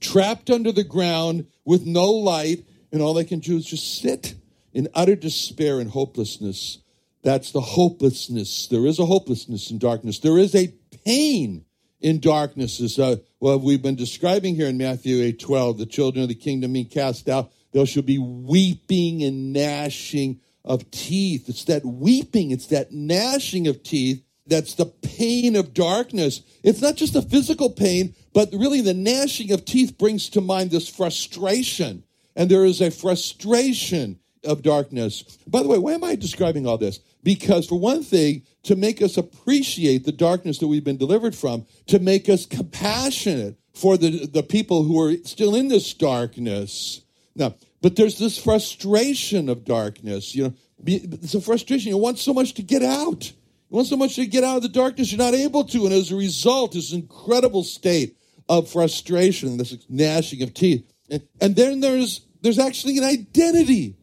trapped 0.00 0.50
under 0.50 0.72
the 0.72 0.84
ground 0.84 1.46
with 1.64 1.84
no 1.84 2.10
light, 2.10 2.64
and 2.92 3.02
all 3.02 3.14
they 3.14 3.24
can 3.24 3.40
do 3.40 3.56
is 3.56 3.66
just 3.66 4.00
sit 4.00 4.34
in 4.72 4.88
utter 4.94 5.16
despair 5.16 5.80
and 5.80 5.90
hopelessness. 5.90 6.78
That's 7.22 7.50
the 7.50 7.60
hopelessness. 7.60 8.68
There 8.68 8.86
is 8.86 8.98
a 8.98 9.06
hopelessness 9.06 9.70
in 9.70 9.78
darkness. 9.78 10.20
There 10.20 10.38
is 10.38 10.54
a 10.54 10.72
pain 11.04 11.64
in 12.00 12.20
darkness, 12.20 12.80
as 12.80 12.98
uh, 12.98 13.16
well 13.40 13.58
we've 13.58 13.82
been 13.82 13.96
describing 13.96 14.54
here 14.54 14.68
in 14.68 14.78
Matthew 14.78 15.22
8 15.22 15.38
12. 15.38 15.78
The 15.78 15.86
children 15.86 16.22
of 16.22 16.28
the 16.28 16.34
kingdom 16.34 16.72
being 16.72 16.86
cast 16.86 17.28
out, 17.28 17.50
there 17.72 17.86
shall 17.86 18.02
be 18.02 18.18
weeping 18.18 19.22
and 19.22 19.52
gnashing 19.52 20.40
of 20.64 20.90
teeth. 20.90 21.48
It's 21.48 21.64
that 21.64 21.84
weeping, 21.84 22.50
it's 22.50 22.66
that 22.66 22.92
gnashing 22.92 23.66
of 23.66 23.82
teeth 23.82 24.22
that's 24.48 24.74
the 24.74 24.86
pain 24.86 25.56
of 25.56 25.74
darkness. 25.74 26.42
It's 26.64 26.80
not 26.80 26.96
just 26.96 27.14
a 27.14 27.22
physical 27.22 27.70
pain, 27.70 28.14
but 28.32 28.48
really 28.52 28.80
the 28.80 28.94
gnashing 28.94 29.52
of 29.52 29.64
teeth 29.64 29.98
brings 29.98 30.30
to 30.30 30.40
mind 30.40 30.70
this 30.70 30.88
frustration. 30.88 32.02
And 32.34 32.50
there 32.50 32.64
is 32.64 32.80
a 32.80 32.90
frustration 32.90 34.18
of 34.44 34.62
darkness. 34.62 35.22
By 35.46 35.62
the 35.62 35.68
way, 35.68 35.78
why 35.78 35.92
am 35.92 36.04
I 36.04 36.14
describing 36.14 36.66
all 36.66 36.78
this? 36.78 37.00
Because, 37.28 37.66
for 37.66 37.78
one 37.78 38.02
thing, 38.02 38.44
to 38.62 38.74
make 38.74 39.02
us 39.02 39.18
appreciate 39.18 40.06
the 40.06 40.12
darkness 40.12 40.56
that 40.60 40.66
we've 40.66 40.82
been 40.82 40.96
delivered 40.96 41.34
from, 41.34 41.66
to 41.88 41.98
make 41.98 42.26
us 42.26 42.46
compassionate 42.46 43.58
for 43.74 43.98
the, 43.98 44.24
the 44.24 44.42
people 44.42 44.84
who 44.84 44.98
are 44.98 45.14
still 45.24 45.54
in 45.54 45.68
this 45.68 45.92
darkness. 45.92 47.02
Now, 47.36 47.54
but 47.82 47.96
there's 47.96 48.16
this 48.16 48.38
frustration 48.38 49.50
of 49.50 49.66
darkness. 49.66 50.34
You 50.34 50.44
know, 50.44 50.54
it's 50.86 51.34
a 51.34 51.42
frustration. 51.42 51.90
You 51.90 51.98
want 51.98 52.18
so 52.18 52.32
much 52.32 52.54
to 52.54 52.62
get 52.62 52.82
out. 52.82 53.30
You 53.30 53.76
want 53.76 53.88
so 53.88 53.98
much 53.98 54.16
to 54.16 54.24
get 54.24 54.42
out 54.42 54.56
of 54.56 54.62
the 54.62 54.70
darkness, 54.70 55.12
you're 55.12 55.18
not 55.18 55.34
able 55.34 55.64
to. 55.64 55.84
And 55.84 55.92
as 55.92 56.10
a 56.10 56.16
result, 56.16 56.72
this 56.72 56.94
incredible 56.94 57.62
state 57.62 58.16
of 58.48 58.70
frustration, 58.70 59.58
this 59.58 59.76
gnashing 59.90 60.42
of 60.42 60.54
teeth. 60.54 60.90
And, 61.10 61.28
and 61.42 61.54
then 61.54 61.80
there's 61.80 62.22
there's 62.40 62.58
actually 62.58 62.96
an 62.96 63.04
identity 63.04 63.97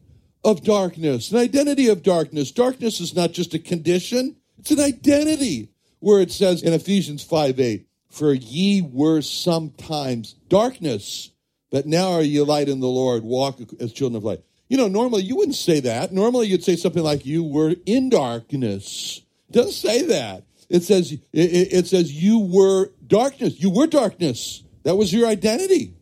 of 0.46 0.62
darkness, 0.62 1.32
an 1.32 1.38
identity 1.38 1.88
of 1.88 2.04
darkness. 2.04 2.52
Darkness 2.52 3.00
is 3.00 3.16
not 3.16 3.32
just 3.32 3.52
a 3.52 3.58
condition, 3.58 4.36
it's 4.58 4.70
an 4.70 4.80
identity. 4.80 5.70
Where 5.98 6.20
it 6.20 6.30
says 6.30 6.62
in 6.62 6.72
Ephesians 6.72 7.24
5 7.24 7.58
8, 7.58 7.86
For 8.10 8.32
ye 8.32 8.80
were 8.80 9.22
sometimes 9.22 10.34
darkness, 10.48 11.32
but 11.70 11.86
now 11.86 12.12
are 12.12 12.22
ye 12.22 12.40
light 12.42 12.68
in 12.68 12.78
the 12.78 12.86
Lord, 12.86 13.24
walk 13.24 13.58
as 13.80 13.92
children 13.92 14.16
of 14.16 14.22
light. 14.22 14.42
You 14.68 14.76
know, 14.76 14.86
normally 14.86 15.22
you 15.24 15.36
wouldn't 15.36 15.56
say 15.56 15.80
that. 15.80 16.12
Normally 16.12 16.46
you'd 16.46 16.62
say 16.62 16.76
something 16.76 17.02
like, 17.02 17.26
You 17.26 17.42
were 17.42 17.74
in 17.86 18.08
darkness. 18.08 19.22
It 19.48 19.52
doesn't 19.52 19.72
say 19.72 20.06
that. 20.06 20.44
It 20.68 20.84
says 20.84 21.12
it, 21.12 21.20
it 21.32 21.86
says 21.88 22.12
you 22.12 22.38
were 22.38 22.92
darkness. 23.04 23.60
You 23.60 23.70
were 23.70 23.86
darkness. 23.86 24.62
That 24.84 24.96
was 24.96 25.12
your 25.12 25.26
identity. 25.26 25.94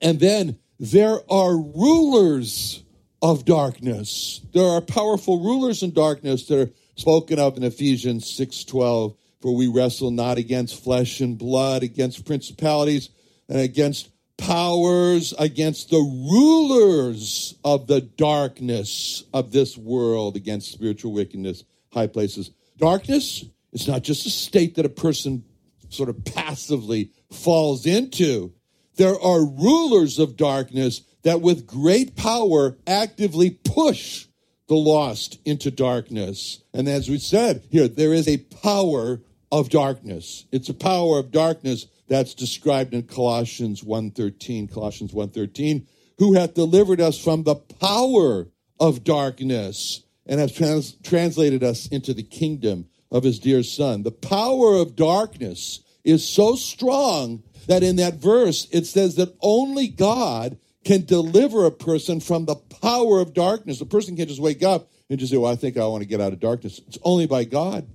And 0.00 0.18
then 0.18 0.58
there 0.80 1.20
are 1.30 1.56
rulers 1.56 2.83
of 3.24 3.46
darkness. 3.46 4.42
There 4.52 4.66
are 4.66 4.82
powerful 4.82 5.40
rulers 5.40 5.82
in 5.82 5.92
darkness 5.92 6.44
that 6.44 6.60
are 6.60 6.70
spoken 6.94 7.38
of 7.38 7.56
in 7.56 7.62
Ephesians 7.62 8.30
6:12, 8.30 9.16
for 9.40 9.54
we 9.54 9.66
wrestle 9.66 10.10
not 10.10 10.36
against 10.36 10.74
flesh 10.74 11.22
and 11.22 11.38
blood, 11.38 11.82
against 11.82 12.26
principalities 12.26 13.08
and 13.48 13.58
against 13.58 14.10
powers, 14.36 15.32
against 15.38 15.88
the 15.88 16.02
rulers 16.02 17.54
of 17.64 17.86
the 17.86 18.02
darkness 18.02 19.24
of 19.32 19.52
this 19.52 19.78
world, 19.78 20.36
against 20.36 20.72
spiritual 20.72 21.12
wickedness 21.12 21.64
high 21.92 22.06
places. 22.06 22.50
Darkness 22.76 23.42
is 23.72 23.88
not 23.88 24.02
just 24.02 24.26
a 24.26 24.30
state 24.30 24.74
that 24.74 24.84
a 24.84 24.90
person 24.90 25.44
sort 25.88 26.10
of 26.10 26.22
passively 26.26 27.10
falls 27.30 27.86
into. 27.86 28.52
There 28.96 29.18
are 29.18 29.46
rulers 29.46 30.18
of 30.18 30.36
darkness 30.36 31.00
that 31.24 31.40
with 31.40 31.66
great 31.66 32.16
power 32.16 32.76
actively 32.86 33.50
push 33.50 34.26
the 34.68 34.74
lost 34.74 35.38
into 35.44 35.70
darkness. 35.70 36.62
And 36.72 36.88
as 36.88 37.08
we 37.08 37.18
said 37.18 37.64
here, 37.70 37.88
there 37.88 38.14
is 38.14 38.28
a 38.28 38.38
power 38.38 39.20
of 39.50 39.68
darkness. 39.68 40.46
It's 40.52 40.68
a 40.68 40.74
power 40.74 41.18
of 41.18 41.30
darkness 41.30 41.86
that's 42.08 42.34
described 42.34 42.94
in 42.94 43.02
Colossians 43.02 43.82
1:13, 43.82 44.68
Colossians 44.68 45.12
1:13, 45.12 45.86
who 46.18 46.34
hath 46.34 46.54
delivered 46.54 47.00
us 47.00 47.18
from 47.18 47.42
the 47.42 47.56
power 47.56 48.48
of 48.78 49.04
darkness 49.04 50.02
and 50.26 50.40
has 50.40 50.52
trans- 50.52 50.96
translated 51.02 51.62
us 51.62 51.86
into 51.88 52.14
the 52.14 52.22
kingdom 52.22 52.86
of 53.10 53.24
his 53.24 53.38
dear 53.38 53.62
son. 53.62 54.02
The 54.02 54.10
power 54.10 54.76
of 54.76 54.96
darkness 54.96 55.80
is 56.04 56.26
so 56.26 56.56
strong 56.56 57.42
that 57.66 57.82
in 57.82 57.96
that 57.96 58.14
verse 58.14 58.66
it 58.70 58.86
says 58.86 59.14
that 59.14 59.34
only 59.40 59.88
God 59.88 60.58
can 60.84 61.04
deliver 61.04 61.64
a 61.64 61.70
person 61.70 62.20
from 62.20 62.44
the 62.44 62.56
power 62.56 63.20
of 63.20 63.34
darkness. 63.34 63.80
A 63.80 63.86
person 63.86 64.16
can't 64.16 64.28
just 64.28 64.40
wake 64.40 64.62
up 64.62 64.90
and 65.08 65.18
just 65.18 65.32
say, 65.32 65.38
Well, 65.38 65.50
I 65.50 65.56
think 65.56 65.76
I 65.76 65.86
want 65.86 66.02
to 66.02 66.08
get 66.08 66.20
out 66.20 66.32
of 66.32 66.40
darkness. 66.40 66.80
It's 66.86 66.98
only 67.02 67.26
by 67.26 67.44
God. 67.44 67.88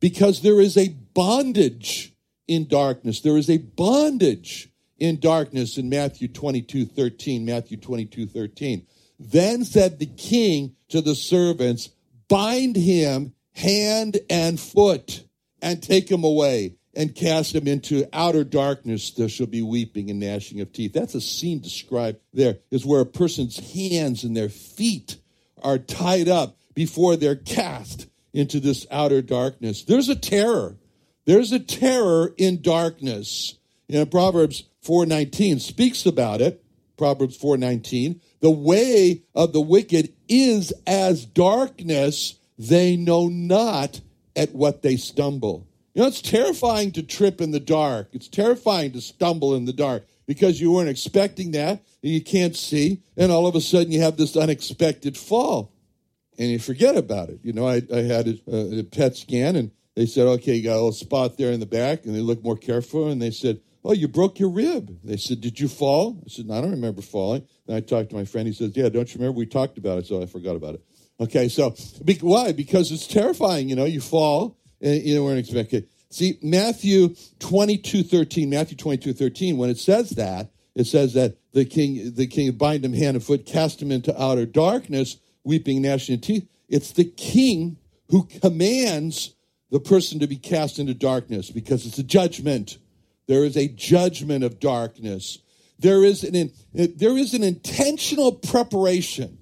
Because 0.00 0.40
there 0.40 0.60
is 0.60 0.76
a 0.76 0.88
bondage 0.88 2.14
in 2.48 2.66
darkness. 2.66 3.20
There 3.20 3.36
is 3.36 3.50
a 3.50 3.58
bondage 3.58 4.70
in 4.98 5.20
darkness 5.20 5.76
in 5.78 5.88
Matthew 5.88 6.28
22 6.28 6.86
13. 6.86 7.44
Matthew 7.44 7.76
22 7.76 8.26
13. 8.26 8.86
Then 9.18 9.64
said 9.64 9.98
the 9.98 10.06
king 10.06 10.74
to 10.88 11.00
the 11.00 11.14
servants, 11.14 11.90
Bind 12.28 12.76
him 12.76 13.34
hand 13.52 14.18
and 14.30 14.58
foot 14.58 15.24
and 15.60 15.82
take 15.82 16.10
him 16.10 16.24
away 16.24 16.76
and 16.94 17.14
cast 17.14 17.54
him 17.54 17.66
into 17.66 18.08
outer 18.12 18.44
darkness. 18.44 19.10
There 19.12 19.28
shall 19.28 19.46
be 19.46 19.62
weeping 19.62 20.10
and 20.10 20.20
gnashing 20.20 20.60
of 20.60 20.72
teeth. 20.72 20.92
That's 20.92 21.14
a 21.14 21.20
scene 21.20 21.60
described 21.60 22.18
there, 22.32 22.58
is 22.70 22.84
where 22.84 23.00
a 23.00 23.06
person's 23.06 23.58
hands 23.72 24.24
and 24.24 24.36
their 24.36 24.48
feet 24.48 25.16
are 25.62 25.78
tied 25.78 26.28
up 26.28 26.56
before 26.74 27.16
they're 27.16 27.36
cast 27.36 28.06
into 28.32 28.60
this 28.60 28.86
outer 28.90 29.22
darkness. 29.22 29.84
There's 29.84 30.08
a 30.08 30.16
terror. 30.16 30.76
There's 31.26 31.52
a 31.52 31.60
terror 31.60 32.34
in 32.36 32.62
darkness. 32.62 33.58
You 33.88 33.98
know, 33.98 34.06
Proverbs 34.06 34.64
4:19 34.82 35.60
speaks 35.60 36.06
about 36.06 36.40
it. 36.40 36.64
Proverbs 36.96 37.36
4:19, 37.36 38.20
the 38.40 38.50
way 38.50 39.22
of 39.34 39.52
the 39.52 39.60
wicked 39.60 40.12
is 40.28 40.72
as 40.86 41.24
darkness, 41.24 42.34
they 42.58 42.96
know 42.96 43.28
not 43.28 44.00
at 44.36 44.54
what 44.54 44.82
they 44.82 44.96
stumble. 44.96 45.66
You 45.94 46.02
know, 46.02 46.08
it's 46.08 46.22
terrifying 46.22 46.92
to 46.92 47.02
trip 47.02 47.40
in 47.40 47.50
the 47.50 47.60
dark. 47.60 48.10
It's 48.12 48.28
terrifying 48.28 48.92
to 48.92 49.00
stumble 49.00 49.54
in 49.54 49.64
the 49.64 49.72
dark 49.72 50.06
because 50.26 50.60
you 50.60 50.70
weren't 50.72 50.88
expecting 50.88 51.50
that 51.52 51.82
and 52.02 52.12
you 52.12 52.22
can't 52.22 52.56
see, 52.56 53.02
and 53.16 53.32
all 53.32 53.46
of 53.46 53.56
a 53.56 53.60
sudden 53.60 53.92
you 53.92 54.00
have 54.00 54.16
this 54.16 54.36
unexpected 54.36 55.16
fall 55.16 55.72
and 56.38 56.48
you 56.48 56.58
forget 56.58 56.96
about 56.96 57.28
it. 57.28 57.40
You 57.42 57.52
know, 57.52 57.66
I, 57.66 57.82
I 57.92 58.02
had 58.02 58.28
a, 58.28 58.78
a 58.80 58.82
PET 58.84 59.16
scan 59.16 59.56
and 59.56 59.72
they 59.96 60.06
said, 60.06 60.26
okay, 60.26 60.54
you 60.54 60.62
got 60.62 60.74
a 60.74 60.74
little 60.74 60.92
spot 60.92 61.36
there 61.36 61.52
in 61.52 61.60
the 61.60 61.66
back, 61.66 62.06
and 62.06 62.14
they 62.14 62.20
looked 62.20 62.44
more 62.44 62.56
careful 62.56 63.10
and 63.10 63.20
they 63.20 63.32
said, 63.32 63.60
oh, 63.84 63.92
you 63.92 64.08
broke 64.08 64.38
your 64.38 64.48
rib. 64.48 64.98
They 65.02 65.16
said, 65.16 65.40
did 65.40 65.58
you 65.58 65.68
fall? 65.68 66.22
I 66.24 66.28
said, 66.28 66.46
no, 66.46 66.54
I 66.54 66.60
don't 66.60 66.70
remember 66.70 67.02
falling. 67.02 67.46
And 67.66 67.76
I 67.76 67.80
talked 67.80 68.10
to 68.10 68.16
my 68.16 68.24
friend. 68.24 68.46
He 68.46 68.54
says, 68.54 68.72
yeah, 68.76 68.88
don't 68.88 69.12
you 69.12 69.18
remember 69.18 69.38
we 69.38 69.46
talked 69.46 69.78
about 69.78 69.98
it? 69.98 70.06
So 70.06 70.22
I 70.22 70.26
forgot 70.26 70.56
about 70.56 70.74
it. 70.74 70.84
Okay, 71.18 71.48
so 71.48 71.74
why? 72.20 72.52
Because 72.52 72.92
it's 72.92 73.06
terrifying. 73.06 73.68
You 73.68 73.76
know, 73.76 73.84
you 73.84 74.00
fall 74.00 74.56
and 74.80 75.02
you 75.02 75.22
weren't 75.24 75.38
expecting. 75.38 75.84
See, 76.10 76.38
Matthew 76.42 77.14
22, 77.38 78.02
13, 78.02 78.50
Matthew 78.50 78.76
22, 78.76 79.12
13, 79.12 79.56
when 79.56 79.70
it 79.70 79.78
says 79.78 80.10
that, 80.10 80.50
it 80.74 80.86
says 80.86 81.14
that 81.14 81.36
the 81.52 81.64
king, 81.64 82.12
the 82.14 82.26
king 82.26 82.50
bind 82.52 82.84
him 82.84 82.92
hand 82.92 83.16
and 83.16 83.24
foot, 83.24 83.46
cast 83.46 83.80
him 83.80 83.92
into 83.92 84.20
outer 84.20 84.46
darkness, 84.46 85.18
weeping, 85.44 85.82
gnashing 85.82 86.16
of 86.16 86.20
teeth. 86.20 86.48
It's 86.68 86.92
the 86.92 87.04
king 87.04 87.76
who 88.08 88.24
commands 88.24 89.34
the 89.70 89.80
person 89.80 90.18
to 90.20 90.26
be 90.26 90.36
cast 90.36 90.78
into 90.78 90.94
darkness 90.94 91.50
because 91.50 91.86
it's 91.86 91.98
a 91.98 92.02
judgment. 92.02 92.78
There 93.26 93.44
is 93.44 93.56
a 93.56 93.68
judgment 93.68 94.42
of 94.42 94.58
darkness. 94.58 95.38
There 95.78 96.04
is 96.04 96.24
an, 96.24 96.50
eh, 96.74 96.88
there 96.96 97.16
is 97.16 97.34
an 97.34 97.42
intentional 97.42 98.32
preparation. 98.32 99.38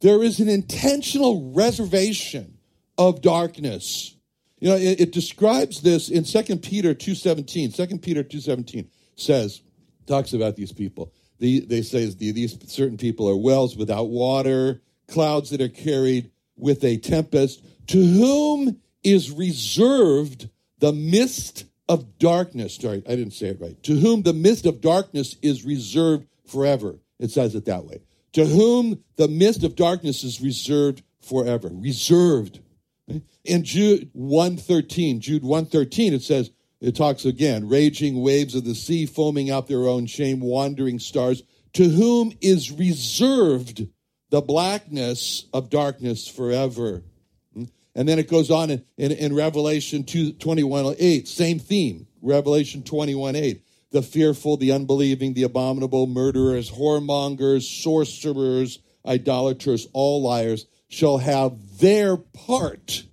There 0.00 0.22
is 0.22 0.40
an 0.40 0.48
intentional 0.48 1.52
reservation 1.52 2.58
of 2.98 3.22
darkness. 3.22 4.15
You 4.58 4.70
know, 4.70 4.76
it, 4.76 5.00
it 5.00 5.12
describes 5.12 5.82
this 5.82 6.08
in 6.08 6.24
2 6.24 6.56
Peter 6.58 6.94
2.17. 6.94 7.74
2 7.74 7.98
Peter 7.98 8.22
2.17 8.22 8.88
says, 9.16 9.60
talks 10.06 10.32
about 10.32 10.56
these 10.56 10.72
people. 10.72 11.12
The, 11.38 11.60
they 11.60 11.82
say 11.82 12.06
these 12.06 12.58
certain 12.70 12.96
people 12.96 13.28
are 13.28 13.36
wells 13.36 13.76
without 13.76 14.08
water, 14.08 14.80
clouds 15.08 15.50
that 15.50 15.60
are 15.60 15.68
carried 15.68 16.30
with 16.56 16.82
a 16.84 16.96
tempest, 16.96 17.62
to 17.88 18.02
whom 18.02 18.80
is 19.02 19.30
reserved 19.30 20.48
the 20.78 20.92
mist 20.92 21.66
of 21.88 22.18
darkness. 22.18 22.76
Sorry, 22.76 23.02
I 23.06 23.16
didn't 23.16 23.32
say 23.32 23.48
it 23.48 23.60
right. 23.60 23.80
To 23.84 23.94
whom 23.96 24.22
the 24.22 24.32
mist 24.32 24.66
of 24.66 24.80
darkness 24.80 25.36
is 25.42 25.64
reserved 25.64 26.26
forever. 26.46 26.98
It 27.18 27.30
says 27.30 27.54
it 27.54 27.66
that 27.66 27.84
way. 27.84 28.00
To 28.32 28.44
whom 28.44 29.02
the 29.16 29.28
mist 29.28 29.62
of 29.62 29.76
darkness 29.76 30.24
is 30.24 30.40
reserved 30.40 31.02
forever. 31.20 31.70
Reserved. 31.72 32.60
In 33.44 33.62
Jude 33.62 34.10
113, 34.12 35.20
Jude 35.20 35.44
113, 35.44 36.14
it 36.14 36.22
says, 36.22 36.50
it 36.80 36.96
talks 36.96 37.24
again, 37.24 37.68
raging 37.68 38.20
waves 38.20 38.54
of 38.54 38.64
the 38.64 38.74
sea, 38.74 39.06
foaming 39.06 39.50
out 39.50 39.66
their 39.66 39.86
own 39.86 40.06
shame, 40.06 40.40
wandering 40.40 40.98
stars, 40.98 41.42
to 41.74 41.88
whom 41.88 42.32
is 42.40 42.70
reserved 42.70 43.86
the 44.30 44.40
blackness 44.40 45.46
of 45.52 45.70
darkness 45.70 46.28
forever. 46.28 47.02
Hmm? 47.54 47.64
And 47.94 48.08
then 48.08 48.18
it 48.18 48.28
goes 48.28 48.50
on 48.50 48.70
in, 48.70 48.84
in, 48.98 49.12
in 49.12 49.34
Revelation 49.34 50.04
2, 50.04 50.34
21 50.34 50.96
8, 50.98 51.28
same 51.28 51.58
theme. 51.58 52.06
Revelation 52.20 52.82
21 52.82 53.36
8. 53.36 53.62
The 53.92 54.02
fearful, 54.02 54.56
the 54.56 54.72
unbelieving, 54.72 55.34
the 55.34 55.44
abominable, 55.44 56.06
murderers, 56.06 56.70
whoremongers, 56.70 57.62
sorcerers, 57.62 58.80
idolaters, 59.06 59.86
all 59.92 60.22
liars 60.22 60.66
shall 60.88 61.18
have 61.18 61.78
their 61.78 62.16
part 62.16 63.04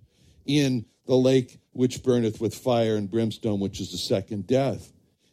in 0.46 0.86
the 1.06 1.16
lake 1.16 1.60
which 1.72 2.04
burneth 2.04 2.40
with 2.40 2.56
fire 2.56 2.96
and 2.96 3.10
brimstone, 3.10 3.60
which 3.60 3.80
is 3.80 3.92
the 3.92 3.98
second 3.98 4.48
death. 4.48 4.92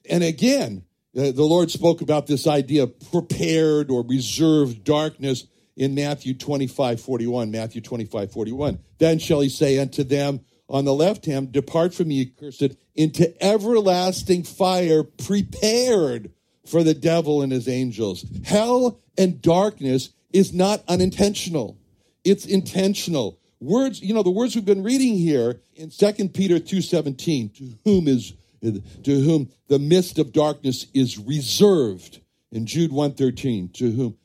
And 0.08 0.24
again, 0.24 0.84
uh, 1.16 1.32
the 1.32 1.44
Lord 1.44 1.70
spoke 1.70 2.00
about 2.00 2.26
this 2.26 2.46
idea 2.46 2.84
of 2.84 3.10
prepared 3.10 3.90
or 3.90 4.04
reserved 4.04 4.84
darkness 4.84 5.46
in 5.76 5.94
Matthew 5.94 6.34
25, 6.34 7.00
41. 7.00 7.50
Matthew 7.50 7.80
25, 7.80 8.32
41. 8.32 8.78
Then 8.98 9.18
shall 9.18 9.40
he 9.40 9.48
say 9.48 9.78
unto 9.78 10.04
them 10.04 10.40
on 10.68 10.84
the 10.84 10.94
left 10.94 11.26
hand, 11.26 11.52
Depart 11.52 11.94
from 11.94 12.08
me, 12.08 12.26
cursed, 12.26 12.76
into 12.94 13.44
everlasting 13.44 14.44
fire 14.44 15.02
prepared 15.02 16.32
for 16.66 16.84
the 16.84 16.94
devil 16.94 17.42
and 17.42 17.50
his 17.50 17.68
angels. 17.68 18.24
Hell 18.44 19.00
and 19.18 19.42
darkness 19.42 20.10
is 20.32 20.54
not 20.54 20.84
unintentional. 20.86 21.79
It's 22.24 22.46
intentional. 22.46 23.38
Words, 23.60 24.00
you 24.00 24.14
know, 24.14 24.22
the 24.22 24.30
words 24.30 24.54
we've 24.54 24.64
been 24.64 24.82
reading 24.82 25.16
here 25.16 25.60
in 25.74 25.90
2 25.90 26.32
Peter 26.32 26.58
2:17, 26.58 27.50
to 27.54 27.74
whom 27.84 28.08
is 28.08 28.32
to 28.62 29.20
whom 29.20 29.48
the 29.68 29.78
mist 29.78 30.18
of 30.18 30.32
darkness 30.32 30.86
is 30.92 31.18
reserved. 31.18 32.20
In 32.52 32.66
Jude 32.66 32.90
1:13, 32.90 33.72
to 33.74 33.90
whom 33.90 34.16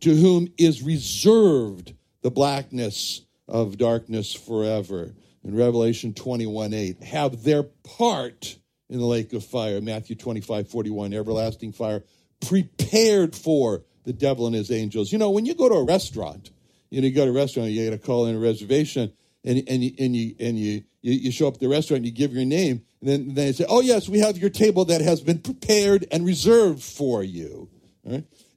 to 0.00 0.16
whom 0.16 0.48
is 0.58 0.82
reserved 0.82 1.94
the 2.22 2.30
blackness 2.30 3.22
of 3.48 3.78
darkness 3.78 4.32
forever. 4.32 5.14
In 5.42 5.54
Revelation 5.54 6.12
21 6.12 6.74
8, 6.74 7.02
have 7.02 7.42
their 7.42 7.62
part 7.62 8.58
in 8.88 8.98
the 8.98 9.06
lake 9.06 9.32
of 9.32 9.44
fire. 9.44 9.80
Matthew 9.80 10.16
25 10.16 10.68
41, 10.68 11.14
everlasting 11.14 11.72
fire, 11.72 12.04
prepared 12.40 13.34
for 13.34 13.84
the 14.04 14.12
devil 14.12 14.46
and 14.46 14.54
his 14.54 14.70
angels. 14.70 15.12
You 15.12 15.18
know, 15.18 15.30
when 15.30 15.46
you 15.46 15.54
go 15.54 15.68
to 15.68 15.76
a 15.76 15.84
restaurant, 15.84 16.50
you 16.90 17.00
know, 17.00 17.06
you 17.06 17.14
go 17.14 17.24
to 17.24 17.30
a 17.30 17.34
restaurant, 17.34 17.70
you 17.70 17.88
got 17.88 17.96
to 17.96 18.04
call 18.04 18.26
in 18.26 18.36
a 18.36 18.38
reservation, 18.38 19.12
and 19.44 19.62
and 19.68 19.82
you 19.82 19.92
and 19.98 20.16
you 20.16 20.34
and 20.38 20.58
you 20.58 20.82
you, 21.02 21.32
show 21.32 21.48
up 21.48 21.54
at 21.54 21.60
the 21.60 21.68
restaurant, 21.68 21.98
and 21.98 22.06
you 22.06 22.12
give 22.12 22.34
your 22.34 22.44
name, 22.44 22.82
and 23.00 23.08
then 23.08 23.26
then 23.34 23.46
they 23.46 23.52
say, 23.52 23.64
"Oh 23.68 23.80
yes, 23.80 24.08
we 24.08 24.18
have 24.18 24.36
your 24.36 24.50
table 24.50 24.84
that 24.86 25.00
has 25.00 25.20
been 25.20 25.38
prepared 25.38 26.06
and 26.12 26.26
reserved 26.26 26.82
for 26.82 27.22
you." 27.22 27.68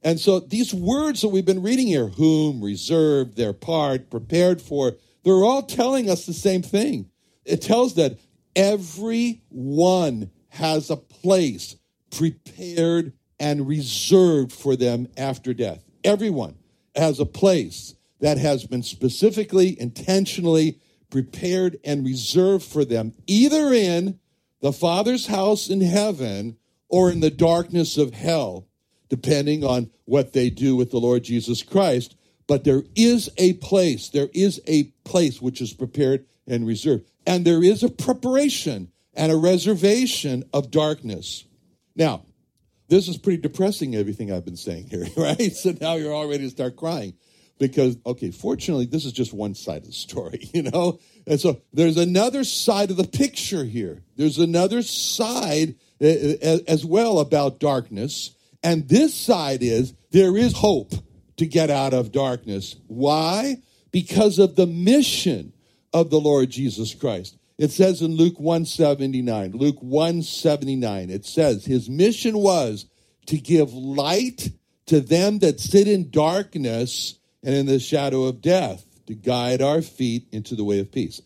And 0.04 0.20
so 0.20 0.40
these 0.40 0.74
words 0.74 1.22
that 1.22 1.30
we've 1.30 1.46
been 1.46 1.62
reading 1.62 1.88
here, 1.88 2.08
whom, 2.08 2.62
reserved, 2.62 3.38
their 3.38 3.54
part, 3.54 4.10
prepared 4.10 4.62
for, 4.62 4.94
they're 5.24 5.44
all 5.44 5.64
telling 5.64 6.10
us 6.10 6.26
the 6.26 6.34
same 6.34 6.62
thing. 6.62 7.10
It 7.46 7.62
tells 7.62 7.96
that 7.96 8.20
everyone 8.56 10.32
has 10.50 10.90
a 10.90 10.98
place 10.98 11.78
prepared 12.12 13.14
and 13.40 13.68
reserved 13.68 14.52
for 14.52 14.76
them 14.76 15.08
after 15.18 15.54
death. 15.54 15.84
Everyone 16.04 16.56
has 16.96 17.20
a 17.20 17.26
place 17.26 17.96
that 18.24 18.38
has 18.38 18.66
been 18.66 18.84
specifically, 18.84 19.78
intentionally 19.82 20.80
prepared 21.10 21.78
and 21.84 22.06
reserved 22.06 22.64
for 22.64 22.86
them, 22.86 23.14
either 23.28 23.74
in 23.74 24.18
the 24.62 24.72
Father's 24.72 25.28
house 25.28 25.70
in 25.70 25.82
heaven 25.82 26.56
or 26.88 27.12
in 27.12 27.20
the 27.20 27.30
darkness 27.30 27.98
of 27.98 28.14
hell 28.14 28.66
depending 29.10 29.66
on 29.66 29.92
what 30.06 30.32
they 30.32 30.50
do 30.50 30.74
with 30.74 30.90
the 30.90 31.02
Lord 31.02 31.26
Jesus 31.26 31.64
Christ. 31.64 32.16
But 32.48 32.64
there 32.64 32.84
is 32.96 33.30
a 33.38 33.54
place, 33.56 34.08
there 34.08 34.30
is 34.34 34.62
a 34.68 34.84
place 35.04 35.42
which 35.42 35.60
is 35.60 35.74
prepared 35.74 36.26
and 36.48 36.66
reserved. 36.66 37.06
And 37.28 37.44
there 37.44 37.62
is 37.62 37.84
a 37.84 37.90
preparation 37.90 38.90
and 39.14 39.34
a 39.34 39.38
reservation 39.38 40.46
of 40.54 40.72
darkness. 40.72 41.44
Now, 41.94 42.24
this 42.88 43.10
is 43.10 43.18
pretty 43.18 43.42
depressing, 43.42 43.96
everything 43.96 44.32
I've 44.32 44.46
been 44.46 44.56
saying 44.56 44.88
here, 44.90 45.08
right? 45.18 45.52
So 45.52 45.76
now 45.82 45.96
you're 45.96 46.14
all 46.14 46.30
ready 46.30 46.46
to 46.46 46.50
start 46.50 46.78
crying 46.78 47.16
because, 47.68 47.98
okay, 48.06 48.32
fortunately, 48.32 48.86
this 48.86 49.06
is 49.06 49.12
just 49.12 49.34
one 49.34 49.56
side 49.56 49.82
of 49.82 49.88
the 49.88 49.94
story, 49.94 50.50
you 50.54 50.64
know? 50.64 51.00
And 51.26 51.40
so 51.40 51.62
there's 51.72 51.98
another 51.98 52.44
side 52.44 52.92
of 52.92 52.98
the 52.98 53.08
picture 53.08 53.64
here. 53.64 54.04
There's 54.16 54.38
another 54.38 54.82
side 54.82 55.76
eh, 56.02 56.36
eh, 56.42 56.60
as 56.68 56.86
well 56.86 57.20
about 57.20 57.60
darkness. 57.60 58.36
And 58.62 58.88
this 58.88 59.14
side 59.14 59.64
is 59.64 59.94
there 60.12 60.38
is 60.38 60.54
hope 60.54 60.94
to 61.38 61.46
get 61.46 61.70
out 61.70 61.94
of 61.94 62.12
darkness. 62.12 62.76
Why? 62.88 63.58
because 63.94 64.40
of 64.40 64.58
the 64.58 64.68
mission 64.68 65.54
of 65.94 66.10
the 66.10 66.20
Lord 66.20 66.50
Jesus 66.50 66.94
Christ. 66.94 67.38
It 67.58 67.72
says 67.72 68.02
in 68.02 68.16
Luke 68.16 68.40
179, 68.40 69.52
Luke 69.52 69.78
179, 69.80 71.10
it 71.10 71.26
says, 71.26 71.64
His 71.64 71.90
mission 71.90 72.40
was 72.40 72.88
to 73.28 73.38
give 73.38 73.72
light 73.72 74.50
to 74.88 75.00
them 75.00 75.40
that 75.40 75.62
sit 75.62 75.88
in 75.88 76.10
darkness 76.10 77.20
and 77.44 77.54
in 77.54 77.66
the 77.66 77.80
shadow 77.80 78.24
of 78.24 78.42
death, 78.42 78.86
to 79.08 79.14
guide 79.14 79.62
our 79.62 79.82
feet 79.82 80.28
into 80.32 80.56
the 80.56 80.64
way 80.64 80.80
of 80.80 80.92
peace. 80.92 81.22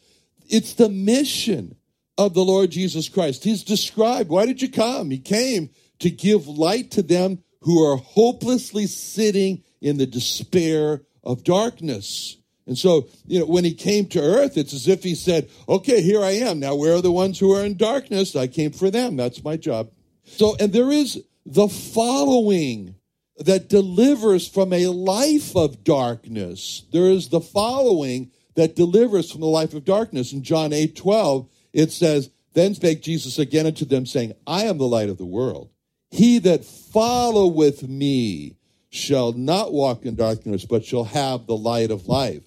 It's 0.50 0.74
the 0.74 0.90
mission 0.90 1.76
of 2.18 2.34
the 2.34 2.44
Lord 2.44 2.72
Jesus 2.72 3.08
Christ. 3.08 3.44
He's 3.44 3.64
described, 3.64 4.30
why 4.30 4.46
did 4.46 4.62
you 4.62 4.70
come? 4.70 5.12
He 5.12 5.20
came 5.20 5.70
to 6.00 6.10
give 6.10 6.48
light 6.48 6.92
to 6.92 7.04
them 7.04 7.44
who 7.62 7.84
are 7.84 7.98
hopelessly 7.98 8.88
sitting 8.88 9.64
in 9.82 9.98
the 9.98 10.08
despair 10.08 11.02
of 11.24 11.44
darkness. 11.44 12.38
And 12.66 12.78
so, 12.78 13.08
you 13.26 13.40
know, 13.40 13.46
when 13.46 13.64
he 13.64 13.74
came 13.74 14.08
to 14.08 14.20
earth, 14.20 14.58
it's 14.58 14.74
as 14.74 14.88
if 14.88 15.04
he 15.04 15.16
said, 15.16 15.50
okay, 15.70 16.02
here 16.02 16.22
I 16.22 16.32
am. 16.32 16.60
Now, 16.60 16.76
where 16.76 16.96
are 16.96 17.02
the 17.02 17.12
ones 17.12 17.40
who 17.40 17.54
are 17.54 17.64
in 17.64 17.78
darkness? 17.78 18.36
I 18.36 18.48
came 18.48 18.72
for 18.72 18.90
them. 18.90 19.16
That's 19.16 19.44
my 19.44 19.56
job. 19.56 19.92
So, 20.26 20.56
and 20.60 20.74
there 20.74 20.92
is 20.92 21.24
the 21.46 21.70
following 21.70 22.96
that 23.40 23.70
delivers 23.70 24.48
from 24.48 24.74
a 24.74 24.88
life 24.88 25.56
of 25.56 25.84
darkness. 25.84 26.84
There 26.92 27.10
is 27.10 27.30
the 27.30 27.42
following 27.42 28.32
that 28.56 28.76
delivers 28.76 29.32
from 29.32 29.42
the 29.42 29.48
life 29.48 29.74
of 29.74 29.86
darkness. 29.86 30.34
In 30.34 30.44
John 30.44 30.74
8 30.74 30.96
12, 30.96 31.48
it 31.74 31.92
says, 31.92 32.32
Then 32.54 32.74
spake 32.74 33.02
Jesus 33.02 33.38
again 33.38 33.68
unto 33.68 33.86
them, 33.86 34.06
saying, 34.06 34.34
I 34.46 34.64
am 34.64 34.78
the 34.78 34.88
light 34.88 35.10
of 35.10 35.18
the 35.18 35.26
world. 35.26 35.70
He 36.10 36.40
that 36.40 36.66
followeth 36.66 37.88
me 37.88 38.56
shall 38.90 39.34
not 39.34 39.74
walk 39.74 40.06
in 40.06 40.16
darkness, 40.16 40.66
but 40.66 40.86
shall 40.86 41.04
have 41.04 41.46
the 41.46 41.58
light 41.58 41.92
of 41.92 42.08
life. 42.08 42.44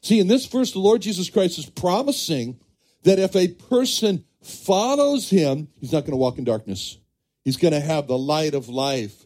See, 0.00 0.20
in 0.20 0.28
this 0.28 0.46
verse, 0.46 0.72
the 0.72 0.78
Lord 0.78 1.02
Jesus 1.02 1.30
Christ 1.30 1.58
is 1.58 1.68
promising 1.68 2.60
that 3.02 3.18
if 3.18 3.34
a 3.34 3.48
person 3.48 4.24
follows 4.42 5.30
him, 5.30 5.68
he's 5.80 5.92
not 5.92 6.00
going 6.00 6.12
to 6.12 6.16
walk 6.16 6.38
in 6.38 6.44
darkness. 6.44 6.98
He's 7.44 7.56
going 7.56 7.74
to 7.74 7.80
have 7.80 8.06
the 8.06 8.18
light 8.18 8.54
of 8.54 8.68
life. 8.68 9.24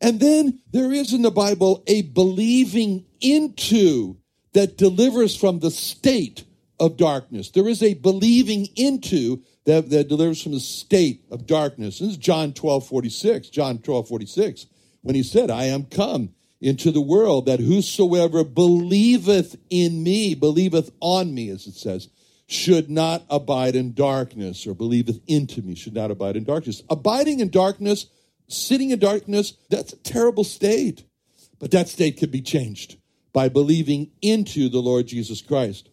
And 0.00 0.20
then 0.20 0.60
there 0.72 0.92
is 0.92 1.12
in 1.12 1.22
the 1.22 1.30
Bible 1.30 1.82
a 1.86 2.02
believing 2.02 3.06
into 3.20 4.16
that 4.52 4.76
delivers 4.76 5.36
from 5.36 5.58
the 5.58 5.70
state 5.70 6.44
of 6.78 6.96
darkness. 6.96 7.50
There 7.50 7.68
is 7.68 7.82
a 7.82 7.94
believing 7.94 8.68
into 8.76 9.42
that, 9.64 9.90
that 9.90 10.08
delivers 10.08 10.42
from 10.42 10.52
the 10.52 10.60
state 10.60 11.24
of 11.30 11.46
darkness. 11.46 11.98
This 11.98 12.10
is 12.10 12.16
John 12.16 12.52
12, 12.52 12.86
46. 12.86 13.48
John 13.50 13.78
12, 13.78 14.08
46. 14.08 14.66
When 15.02 15.14
he 15.14 15.22
said, 15.22 15.50
I 15.50 15.64
am 15.64 15.84
come 15.84 16.30
into 16.60 16.90
the 16.90 17.00
world 17.00 17.46
that 17.46 17.60
whosoever 17.60 18.44
believeth 18.44 19.56
in 19.70 20.02
me, 20.02 20.34
believeth 20.34 20.90
on 21.00 21.34
me, 21.34 21.50
as 21.50 21.66
it 21.66 21.74
says, 21.74 22.08
should 22.46 22.88
not 22.88 23.24
abide 23.28 23.74
in 23.74 23.92
darkness, 23.92 24.66
or 24.66 24.74
believeth 24.74 25.20
into 25.26 25.62
me, 25.62 25.74
should 25.74 25.94
not 25.94 26.10
abide 26.10 26.36
in 26.36 26.44
darkness. 26.44 26.82
Abiding 26.88 27.40
in 27.40 27.50
darkness, 27.50 28.06
sitting 28.48 28.90
in 28.90 28.98
darkness, 28.98 29.54
that's 29.70 29.92
a 29.92 29.96
terrible 29.96 30.44
state. 30.44 31.04
But 31.58 31.70
that 31.70 31.88
state 31.88 32.18
can 32.18 32.30
be 32.30 32.42
changed 32.42 32.96
by 33.32 33.48
believing 33.48 34.10
into 34.22 34.68
the 34.68 34.80
Lord 34.80 35.06
Jesus 35.06 35.40
Christ. 35.40 35.88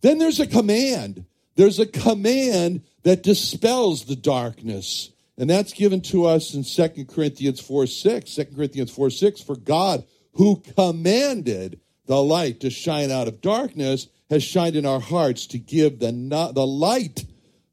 Then 0.00 0.18
there's 0.18 0.40
a 0.40 0.46
command. 0.46 1.24
There's 1.56 1.78
a 1.78 1.86
command 1.86 2.82
that 3.02 3.22
dispels 3.22 4.04
the 4.04 4.16
darkness. 4.16 5.10
And 5.36 5.48
that's 5.50 5.72
given 5.72 6.00
to 6.02 6.26
us 6.26 6.54
in 6.54 6.64
2 6.64 7.06
Corinthians 7.06 7.60
4 7.60 7.86
6. 7.86 8.34
2 8.34 8.44
Corinthians 8.56 8.90
4 8.90 9.10
6. 9.10 9.40
For 9.40 9.56
God, 9.56 10.04
who 10.34 10.62
commanded 10.76 11.80
the 12.06 12.22
light 12.22 12.60
to 12.60 12.70
shine 12.70 13.10
out 13.10 13.28
of 13.28 13.40
darkness, 13.40 14.08
has 14.30 14.42
shined 14.42 14.76
in 14.76 14.86
our 14.86 15.00
hearts 15.00 15.46
to 15.48 15.58
give 15.58 15.98
the, 15.98 16.12
the 16.54 16.66
light 16.66 17.24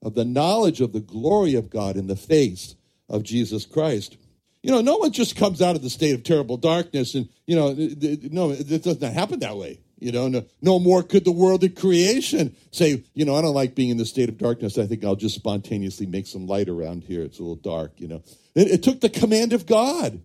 of 0.02 0.16
the 0.16 0.26
knowledge 0.26 0.82
of 0.82 0.94
the 0.94 1.00
glory 1.00 1.56
of 1.56 1.70
God 1.70 1.98
in 1.98 2.08
the 2.08 2.16
face 2.16 2.76
of 3.12 3.22
Jesus 3.22 3.68
Christ. 3.68 4.18
You 4.64 4.72
know, 4.72 4.82
no 4.82 4.98
one 4.98 5.12
just 5.12 5.36
comes 5.36 5.62
out 5.62 5.76
of 5.76 5.84
the 5.84 5.90
state 5.90 6.16
of 6.16 6.24
terrible 6.24 6.58
darkness 6.58 7.14
and, 7.14 7.30
you 7.46 7.56
know, 7.56 7.74
no, 8.32 8.52
it 8.52 8.84
doesn't 8.84 9.14
happen 9.14 9.40
that 9.40 9.58
way. 9.58 9.80
You 10.00 10.12
know, 10.12 10.28
no, 10.28 10.44
no 10.62 10.80
more 10.80 11.04
could 11.04 11.26
the 11.26 11.32
world 11.32 11.64
of 11.64 11.76
creation 11.76 12.56
say, 12.72 13.04
you 13.14 13.26
know, 13.26 13.36
I 13.36 13.42
don't 13.42 13.54
like 13.54 13.76
being 13.76 13.90
in 13.90 13.98
the 13.98 14.06
state 14.06 14.30
of 14.30 14.38
darkness. 14.38 14.80
I 14.80 14.88
think 14.88 15.06
I'll 15.06 15.16
just 15.16 15.36
spontaneously 15.36 16.08
make 16.08 16.26
some 16.26 16.48
light 16.48 16.70
around 16.70 17.04
here. 17.04 17.22
It's 17.22 17.38
a 17.38 17.44
little 17.44 17.56
dark, 17.56 17.92
you 17.98 18.08
know. 18.08 18.24
It, 18.56 18.72
it 18.72 18.84
took 18.84 19.02
the 19.02 19.10
command 19.10 19.54
of 19.54 19.68
God. 19.68 20.22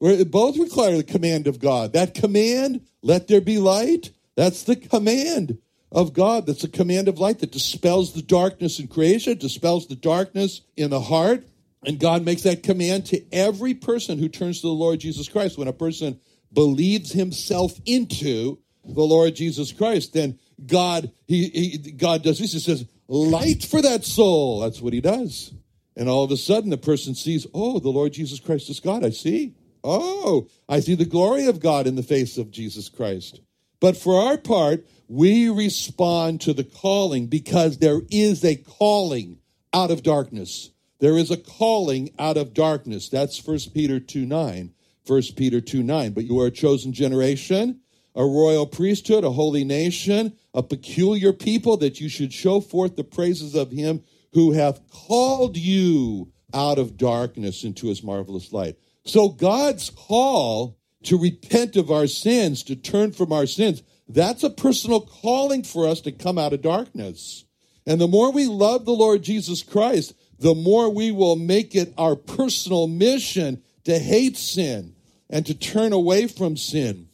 Both 0.00 0.58
require 0.58 0.96
the 0.96 1.04
command 1.04 1.46
of 1.46 1.60
God. 1.60 1.92
That 1.92 2.14
command, 2.14 2.80
let 3.02 3.28
there 3.28 3.40
be 3.40 3.58
light, 3.58 4.10
that's 4.34 4.64
the 4.64 4.74
command 4.76 5.58
of 5.92 6.12
God. 6.12 6.46
That's 6.46 6.62
the 6.62 6.68
command 6.68 7.06
of 7.08 7.18
light 7.18 7.40
that 7.40 7.52
dispels 7.52 8.12
the 8.14 8.22
darkness 8.22 8.80
in 8.80 8.88
creation, 8.88 9.36
dispels 9.36 9.86
the 9.86 9.96
darkness 9.96 10.62
in 10.76 10.90
the 10.90 11.00
heart. 11.00 11.44
And 11.84 11.98
God 11.98 12.24
makes 12.24 12.42
that 12.42 12.62
command 12.62 13.06
to 13.06 13.22
every 13.32 13.74
person 13.74 14.18
who 14.18 14.28
turns 14.28 14.60
to 14.60 14.66
the 14.66 14.72
Lord 14.72 15.00
Jesus 15.00 15.28
Christ. 15.28 15.56
When 15.56 15.68
a 15.68 15.72
person 15.72 16.20
believes 16.52 17.12
himself 17.12 17.72
into 17.86 18.58
the 18.84 19.02
Lord 19.02 19.34
Jesus 19.34 19.72
Christ, 19.72 20.12
then 20.12 20.38
God 20.66 21.10
he, 21.26 21.48
he 21.48 21.92
God 21.92 22.22
does 22.22 22.38
this. 22.38 22.52
He 22.52 22.58
says, 22.58 22.84
"Light 23.08 23.64
for 23.64 23.80
that 23.82 24.04
soul." 24.04 24.60
That's 24.60 24.80
what 24.80 24.92
He 24.92 25.00
does. 25.00 25.52
And 25.96 26.08
all 26.08 26.24
of 26.24 26.30
a 26.30 26.36
sudden, 26.36 26.70
the 26.70 26.78
person 26.78 27.14
sees, 27.14 27.46
"Oh, 27.54 27.78
the 27.78 27.90
Lord 27.90 28.12
Jesus 28.12 28.40
Christ 28.40 28.68
is 28.70 28.80
God." 28.80 29.04
I 29.04 29.10
see. 29.10 29.54
Oh, 29.82 30.48
I 30.68 30.80
see 30.80 30.94
the 30.94 31.06
glory 31.06 31.46
of 31.46 31.60
God 31.60 31.86
in 31.86 31.96
the 31.96 32.02
face 32.02 32.36
of 32.36 32.50
Jesus 32.50 32.88
Christ. 32.90 33.40
But 33.80 33.96
for 33.96 34.20
our 34.20 34.36
part, 34.36 34.86
we 35.08 35.48
respond 35.48 36.42
to 36.42 36.52
the 36.52 36.64
calling 36.64 37.26
because 37.26 37.78
there 37.78 38.02
is 38.10 38.44
a 38.44 38.56
calling 38.56 39.38
out 39.72 39.90
of 39.90 40.02
darkness. 40.02 40.70
There 41.00 41.16
is 41.16 41.30
a 41.30 41.36
calling 41.36 42.10
out 42.18 42.36
of 42.36 42.54
darkness. 42.54 43.08
That's 43.08 43.38
First 43.38 43.74
Peter 43.74 43.98
2 43.98 44.26
9. 44.26 44.72
1 45.06 45.22
Peter 45.36 45.60
2 45.60 45.82
9. 45.82 46.12
But 46.12 46.24
you 46.24 46.38
are 46.40 46.46
a 46.46 46.50
chosen 46.50 46.92
generation, 46.92 47.80
a 48.14 48.24
royal 48.24 48.66
priesthood, 48.66 49.24
a 49.24 49.30
holy 49.30 49.64
nation, 49.64 50.34
a 50.54 50.62
peculiar 50.62 51.32
people, 51.32 51.76
that 51.78 52.00
you 52.00 52.08
should 52.08 52.32
show 52.32 52.60
forth 52.60 52.96
the 52.96 53.04
praises 53.04 53.54
of 53.54 53.70
him 53.70 54.02
who 54.32 54.52
hath 54.52 54.80
called 54.90 55.56
you 55.56 56.32
out 56.54 56.78
of 56.78 56.96
darkness 56.96 57.64
into 57.64 57.88
his 57.88 58.02
marvelous 58.02 58.52
light. 58.52 58.76
So 59.04 59.30
God's 59.30 59.90
call 59.90 60.76
to 61.04 61.18
repent 61.18 61.76
of 61.76 61.90
our 61.90 62.06
sins, 62.06 62.62
to 62.64 62.76
turn 62.76 63.12
from 63.12 63.32
our 63.32 63.46
sins, 63.46 63.82
that's 64.08 64.42
a 64.42 64.50
personal 64.50 65.00
calling 65.00 65.62
for 65.62 65.86
us 65.86 66.00
to 66.02 66.12
come 66.12 66.36
out 66.36 66.52
of 66.52 66.62
darkness. 66.62 67.44
And 67.86 68.00
the 68.00 68.08
more 68.08 68.30
we 68.30 68.46
love 68.46 68.84
the 68.84 68.92
Lord 68.92 69.22
Jesus 69.22 69.62
Christ, 69.62 70.14
the 70.40 70.54
more 70.54 70.88
we 70.90 71.12
will 71.12 71.36
make 71.36 71.74
it 71.74 71.92
our 71.96 72.16
personal 72.16 72.88
mission 72.88 73.62
to 73.84 73.98
hate 73.98 74.36
sin 74.36 74.94
and 75.28 75.46
to 75.46 75.54
turn 75.54 75.92
away 75.92 76.26
from 76.26 76.56
sin. 76.56 77.06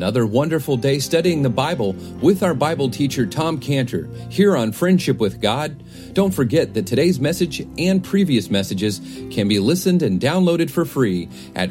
Another 0.00 0.24
wonderful 0.24 0.78
day 0.78 0.98
studying 0.98 1.42
the 1.42 1.50
Bible 1.50 1.92
with 2.22 2.42
our 2.42 2.54
Bible 2.54 2.88
teacher 2.88 3.26
Tom 3.26 3.58
Cantor 3.60 4.08
here 4.30 4.56
on 4.56 4.72
Friendship 4.72 5.18
with 5.18 5.42
God. 5.42 5.84
Don't 6.14 6.32
forget 6.32 6.72
that 6.72 6.86
today's 6.86 7.20
message 7.20 7.60
and 7.76 8.02
previous 8.02 8.50
messages 8.50 8.98
can 9.30 9.46
be 9.46 9.58
listened 9.58 10.02
and 10.02 10.18
downloaded 10.18 10.70
for 10.70 10.86
free 10.86 11.28
at 11.54 11.70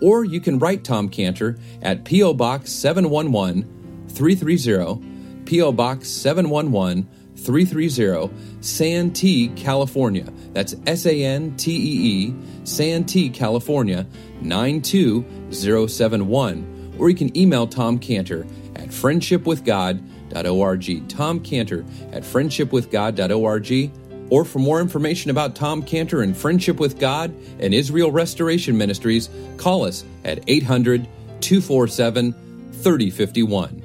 Or 0.00 0.24
you 0.24 0.40
can 0.40 0.58
write 0.58 0.82
Tom 0.84 1.08
Cantor 1.08 1.58
at 1.82 2.04
P.O. 2.04 2.34
Box 2.34 2.72
711 2.72 4.06
330, 4.08 5.44
P.O. 5.44 5.72
Box 5.72 6.08
711 6.08 7.08
330, 7.36 8.30
Santee, 8.60 9.48
California. 9.48 10.32
That's 10.52 10.76
S 10.86 11.06
A 11.06 11.24
N 11.24 11.56
T 11.56 11.72
E 11.72 12.28
E, 12.28 12.34
Santee, 12.64 13.30
California 13.30 14.06
92071. 14.42 16.94
Or 16.98 17.08
you 17.08 17.16
can 17.16 17.34
email 17.36 17.66
Tom 17.66 17.98
Cantor 17.98 18.46
at 18.76 18.88
friendshipwithgod.org. 18.88 21.08
Tom 21.08 21.40
Cantor 21.40 21.84
at 22.12 22.22
friendshipwithgod.org. 22.22 23.90
Or 24.30 24.44
for 24.44 24.60
more 24.60 24.80
information 24.80 25.30
about 25.30 25.54
Tom 25.54 25.82
Cantor 25.82 26.22
and 26.22 26.36
Friendship 26.36 26.78
with 26.78 26.98
God 26.98 27.34
and 27.58 27.74
Israel 27.74 28.10
Restoration 28.10 28.78
Ministries, 28.78 29.28
call 29.56 29.84
us 29.84 30.04
at 30.24 30.42
800 30.46 31.06
247 31.40 32.32
3051. 32.72 33.84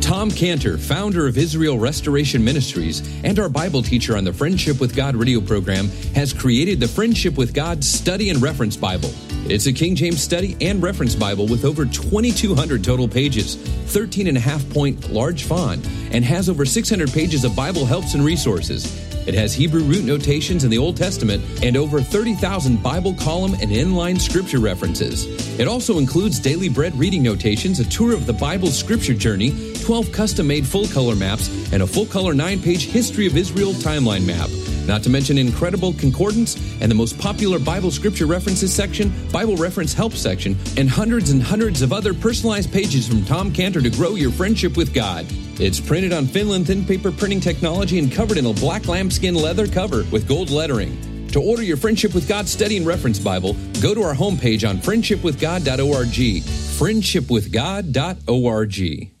Tom 0.00 0.28
Cantor, 0.28 0.76
founder 0.76 1.28
of 1.28 1.38
Israel 1.38 1.78
Restoration 1.78 2.42
Ministries 2.42 3.00
and 3.22 3.38
our 3.38 3.48
Bible 3.48 3.80
teacher 3.80 4.16
on 4.16 4.24
the 4.24 4.32
Friendship 4.32 4.80
with 4.80 4.96
God 4.96 5.14
radio 5.14 5.40
program, 5.40 5.88
has 6.16 6.32
created 6.32 6.80
the 6.80 6.88
Friendship 6.88 7.38
with 7.38 7.54
God 7.54 7.84
Study 7.84 8.30
and 8.30 8.42
Reference 8.42 8.76
Bible. 8.76 9.12
It's 9.46 9.66
a 9.66 9.72
King 9.72 9.94
James 9.94 10.20
study 10.20 10.56
and 10.60 10.82
reference 10.82 11.14
Bible 11.14 11.46
with 11.46 11.64
over 11.64 11.84
2,200 11.84 12.82
total 12.82 13.06
pages, 13.06 13.54
13 13.54 14.26
and 14.26 14.36
a 14.36 14.40
half 14.40 14.68
point 14.70 15.10
large 15.10 15.44
font, 15.44 15.86
and 16.10 16.24
has 16.24 16.48
over 16.48 16.64
600 16.64 17.12
pages 17.12 17.44
of 17.44 17.54
Bible 17.54 17.86
helps 17.86 18.14
and 18.14 18.24
resources. 18.24 19.09
It 19.26 19.34
has 19.34 19.54
Hebrew 19.54 19.82
root 19.82 20.04
notations 20.04 20.64
in 20.64 20.70
the 20.70 20.78
Old 20.78 20.96
Testament 20.96 21.42
and 21.62 21.76
over 21.76 22.00
30,000 22.00 22.82
Bible 22.82 23.14
column 23.14 23.54
and 23.54 23.70
inline 23.70 24.20
scripture 24.20 24.60
references. 24.60 25.26
It 25.58 25.68
also 25.68 25.98
includes 25.98 26.38
daily 26.38 26.68
bread 26.68 26.98
reading 26.98 27.22
notations, 27.22 27.80
a 27.80 27.84
tour 27.84 28.14
of 28.14 28.26
the 28.26 28.32
Bible 28.32 28.68
scripture 28.68 29.14
journey, 29.14 29.74
12 29.82 30.12
custom 30.12 30.46
made 30.46 30.66
full 30.66 30.86
color 30.88 31.14
maps, 31.16 31.48
and 31.72 31.82
a 31.82 31.86
full 31.86 32.06
color 32.06 32.34
9 32.34 32.62
page 32.62 32.86
History 32.86 33.26
of 33.26 33.36
Israel 33.36 33.72
timeline 33.72 34.26
map. 34.26 34.48
Not 34.90 35.02
to 35.04 35.08
mention 35.08 35.38
incredible 35.38 35.92
concordance 35.92 36.56
and 36.80 36.90
the 36.90 36.96
most 36.96 37.16
popular 37.16 37.60
Bible 37.60 37.92
scripture 37.92 38.26
references 38.26 38.74
section, 38.74 39.12
Bible 39.30 39.54
reference 39.54 39.94
help 39.94 40.14
section, 40.14 40.56
and 40.76 40.90
hundreds 40.90 41.30
and 41.30 41.40
hundreds 41.40 41.80
of 41.80 41.92
other 41.92 42.12
personalized 42.12 42.72
pages 42.72 43.06
from 43.06 43.24
Tom 43.24 43.52
Cantor 43.52 43.82
to 43.82 43.90
grow 43.90 44.16
your 44.16 44.32
friendship 44.32 44.76
with 44.76 44.92
God. 44.92 45.26
It's 45.60 45.78
printed 45.78 46.12
on 46.12 46.26
Finland 46.26 46.66
thin 46.66 46.84
paper 46.84 47.12
printing 47.12 47.38
technology 47.38 48.00
and 48.00 48.10
covered 48.10 48.36
in 48.36 48.46
a 48.46 48.52
black 48.52 48.88
lambskin 48.88 49.36
leather 49.36 49.68
cover 49.68 50.04
with 50.10 50.26
gold 50.26 50.50
lettering. 50.50 51.28
To 51.28 51.40
order 51.40 51.62
your 51.62 51.76
Friendship 51.76 52.12
with 52.12 52.26
God 52.26 52.48
Study 52.48 52.76
and 52.76 52.84
Reference 52.84 53.20
Bible, 53.20 53.54
go 53.80 53.94
to 53.94 54.02
our 54.02 54.14
homepage 54.14 54.68
on 54.68 54.78
friendshipwithgod.org. 54.78 56.42
Friendshipwithgod.org. 56.80 59.19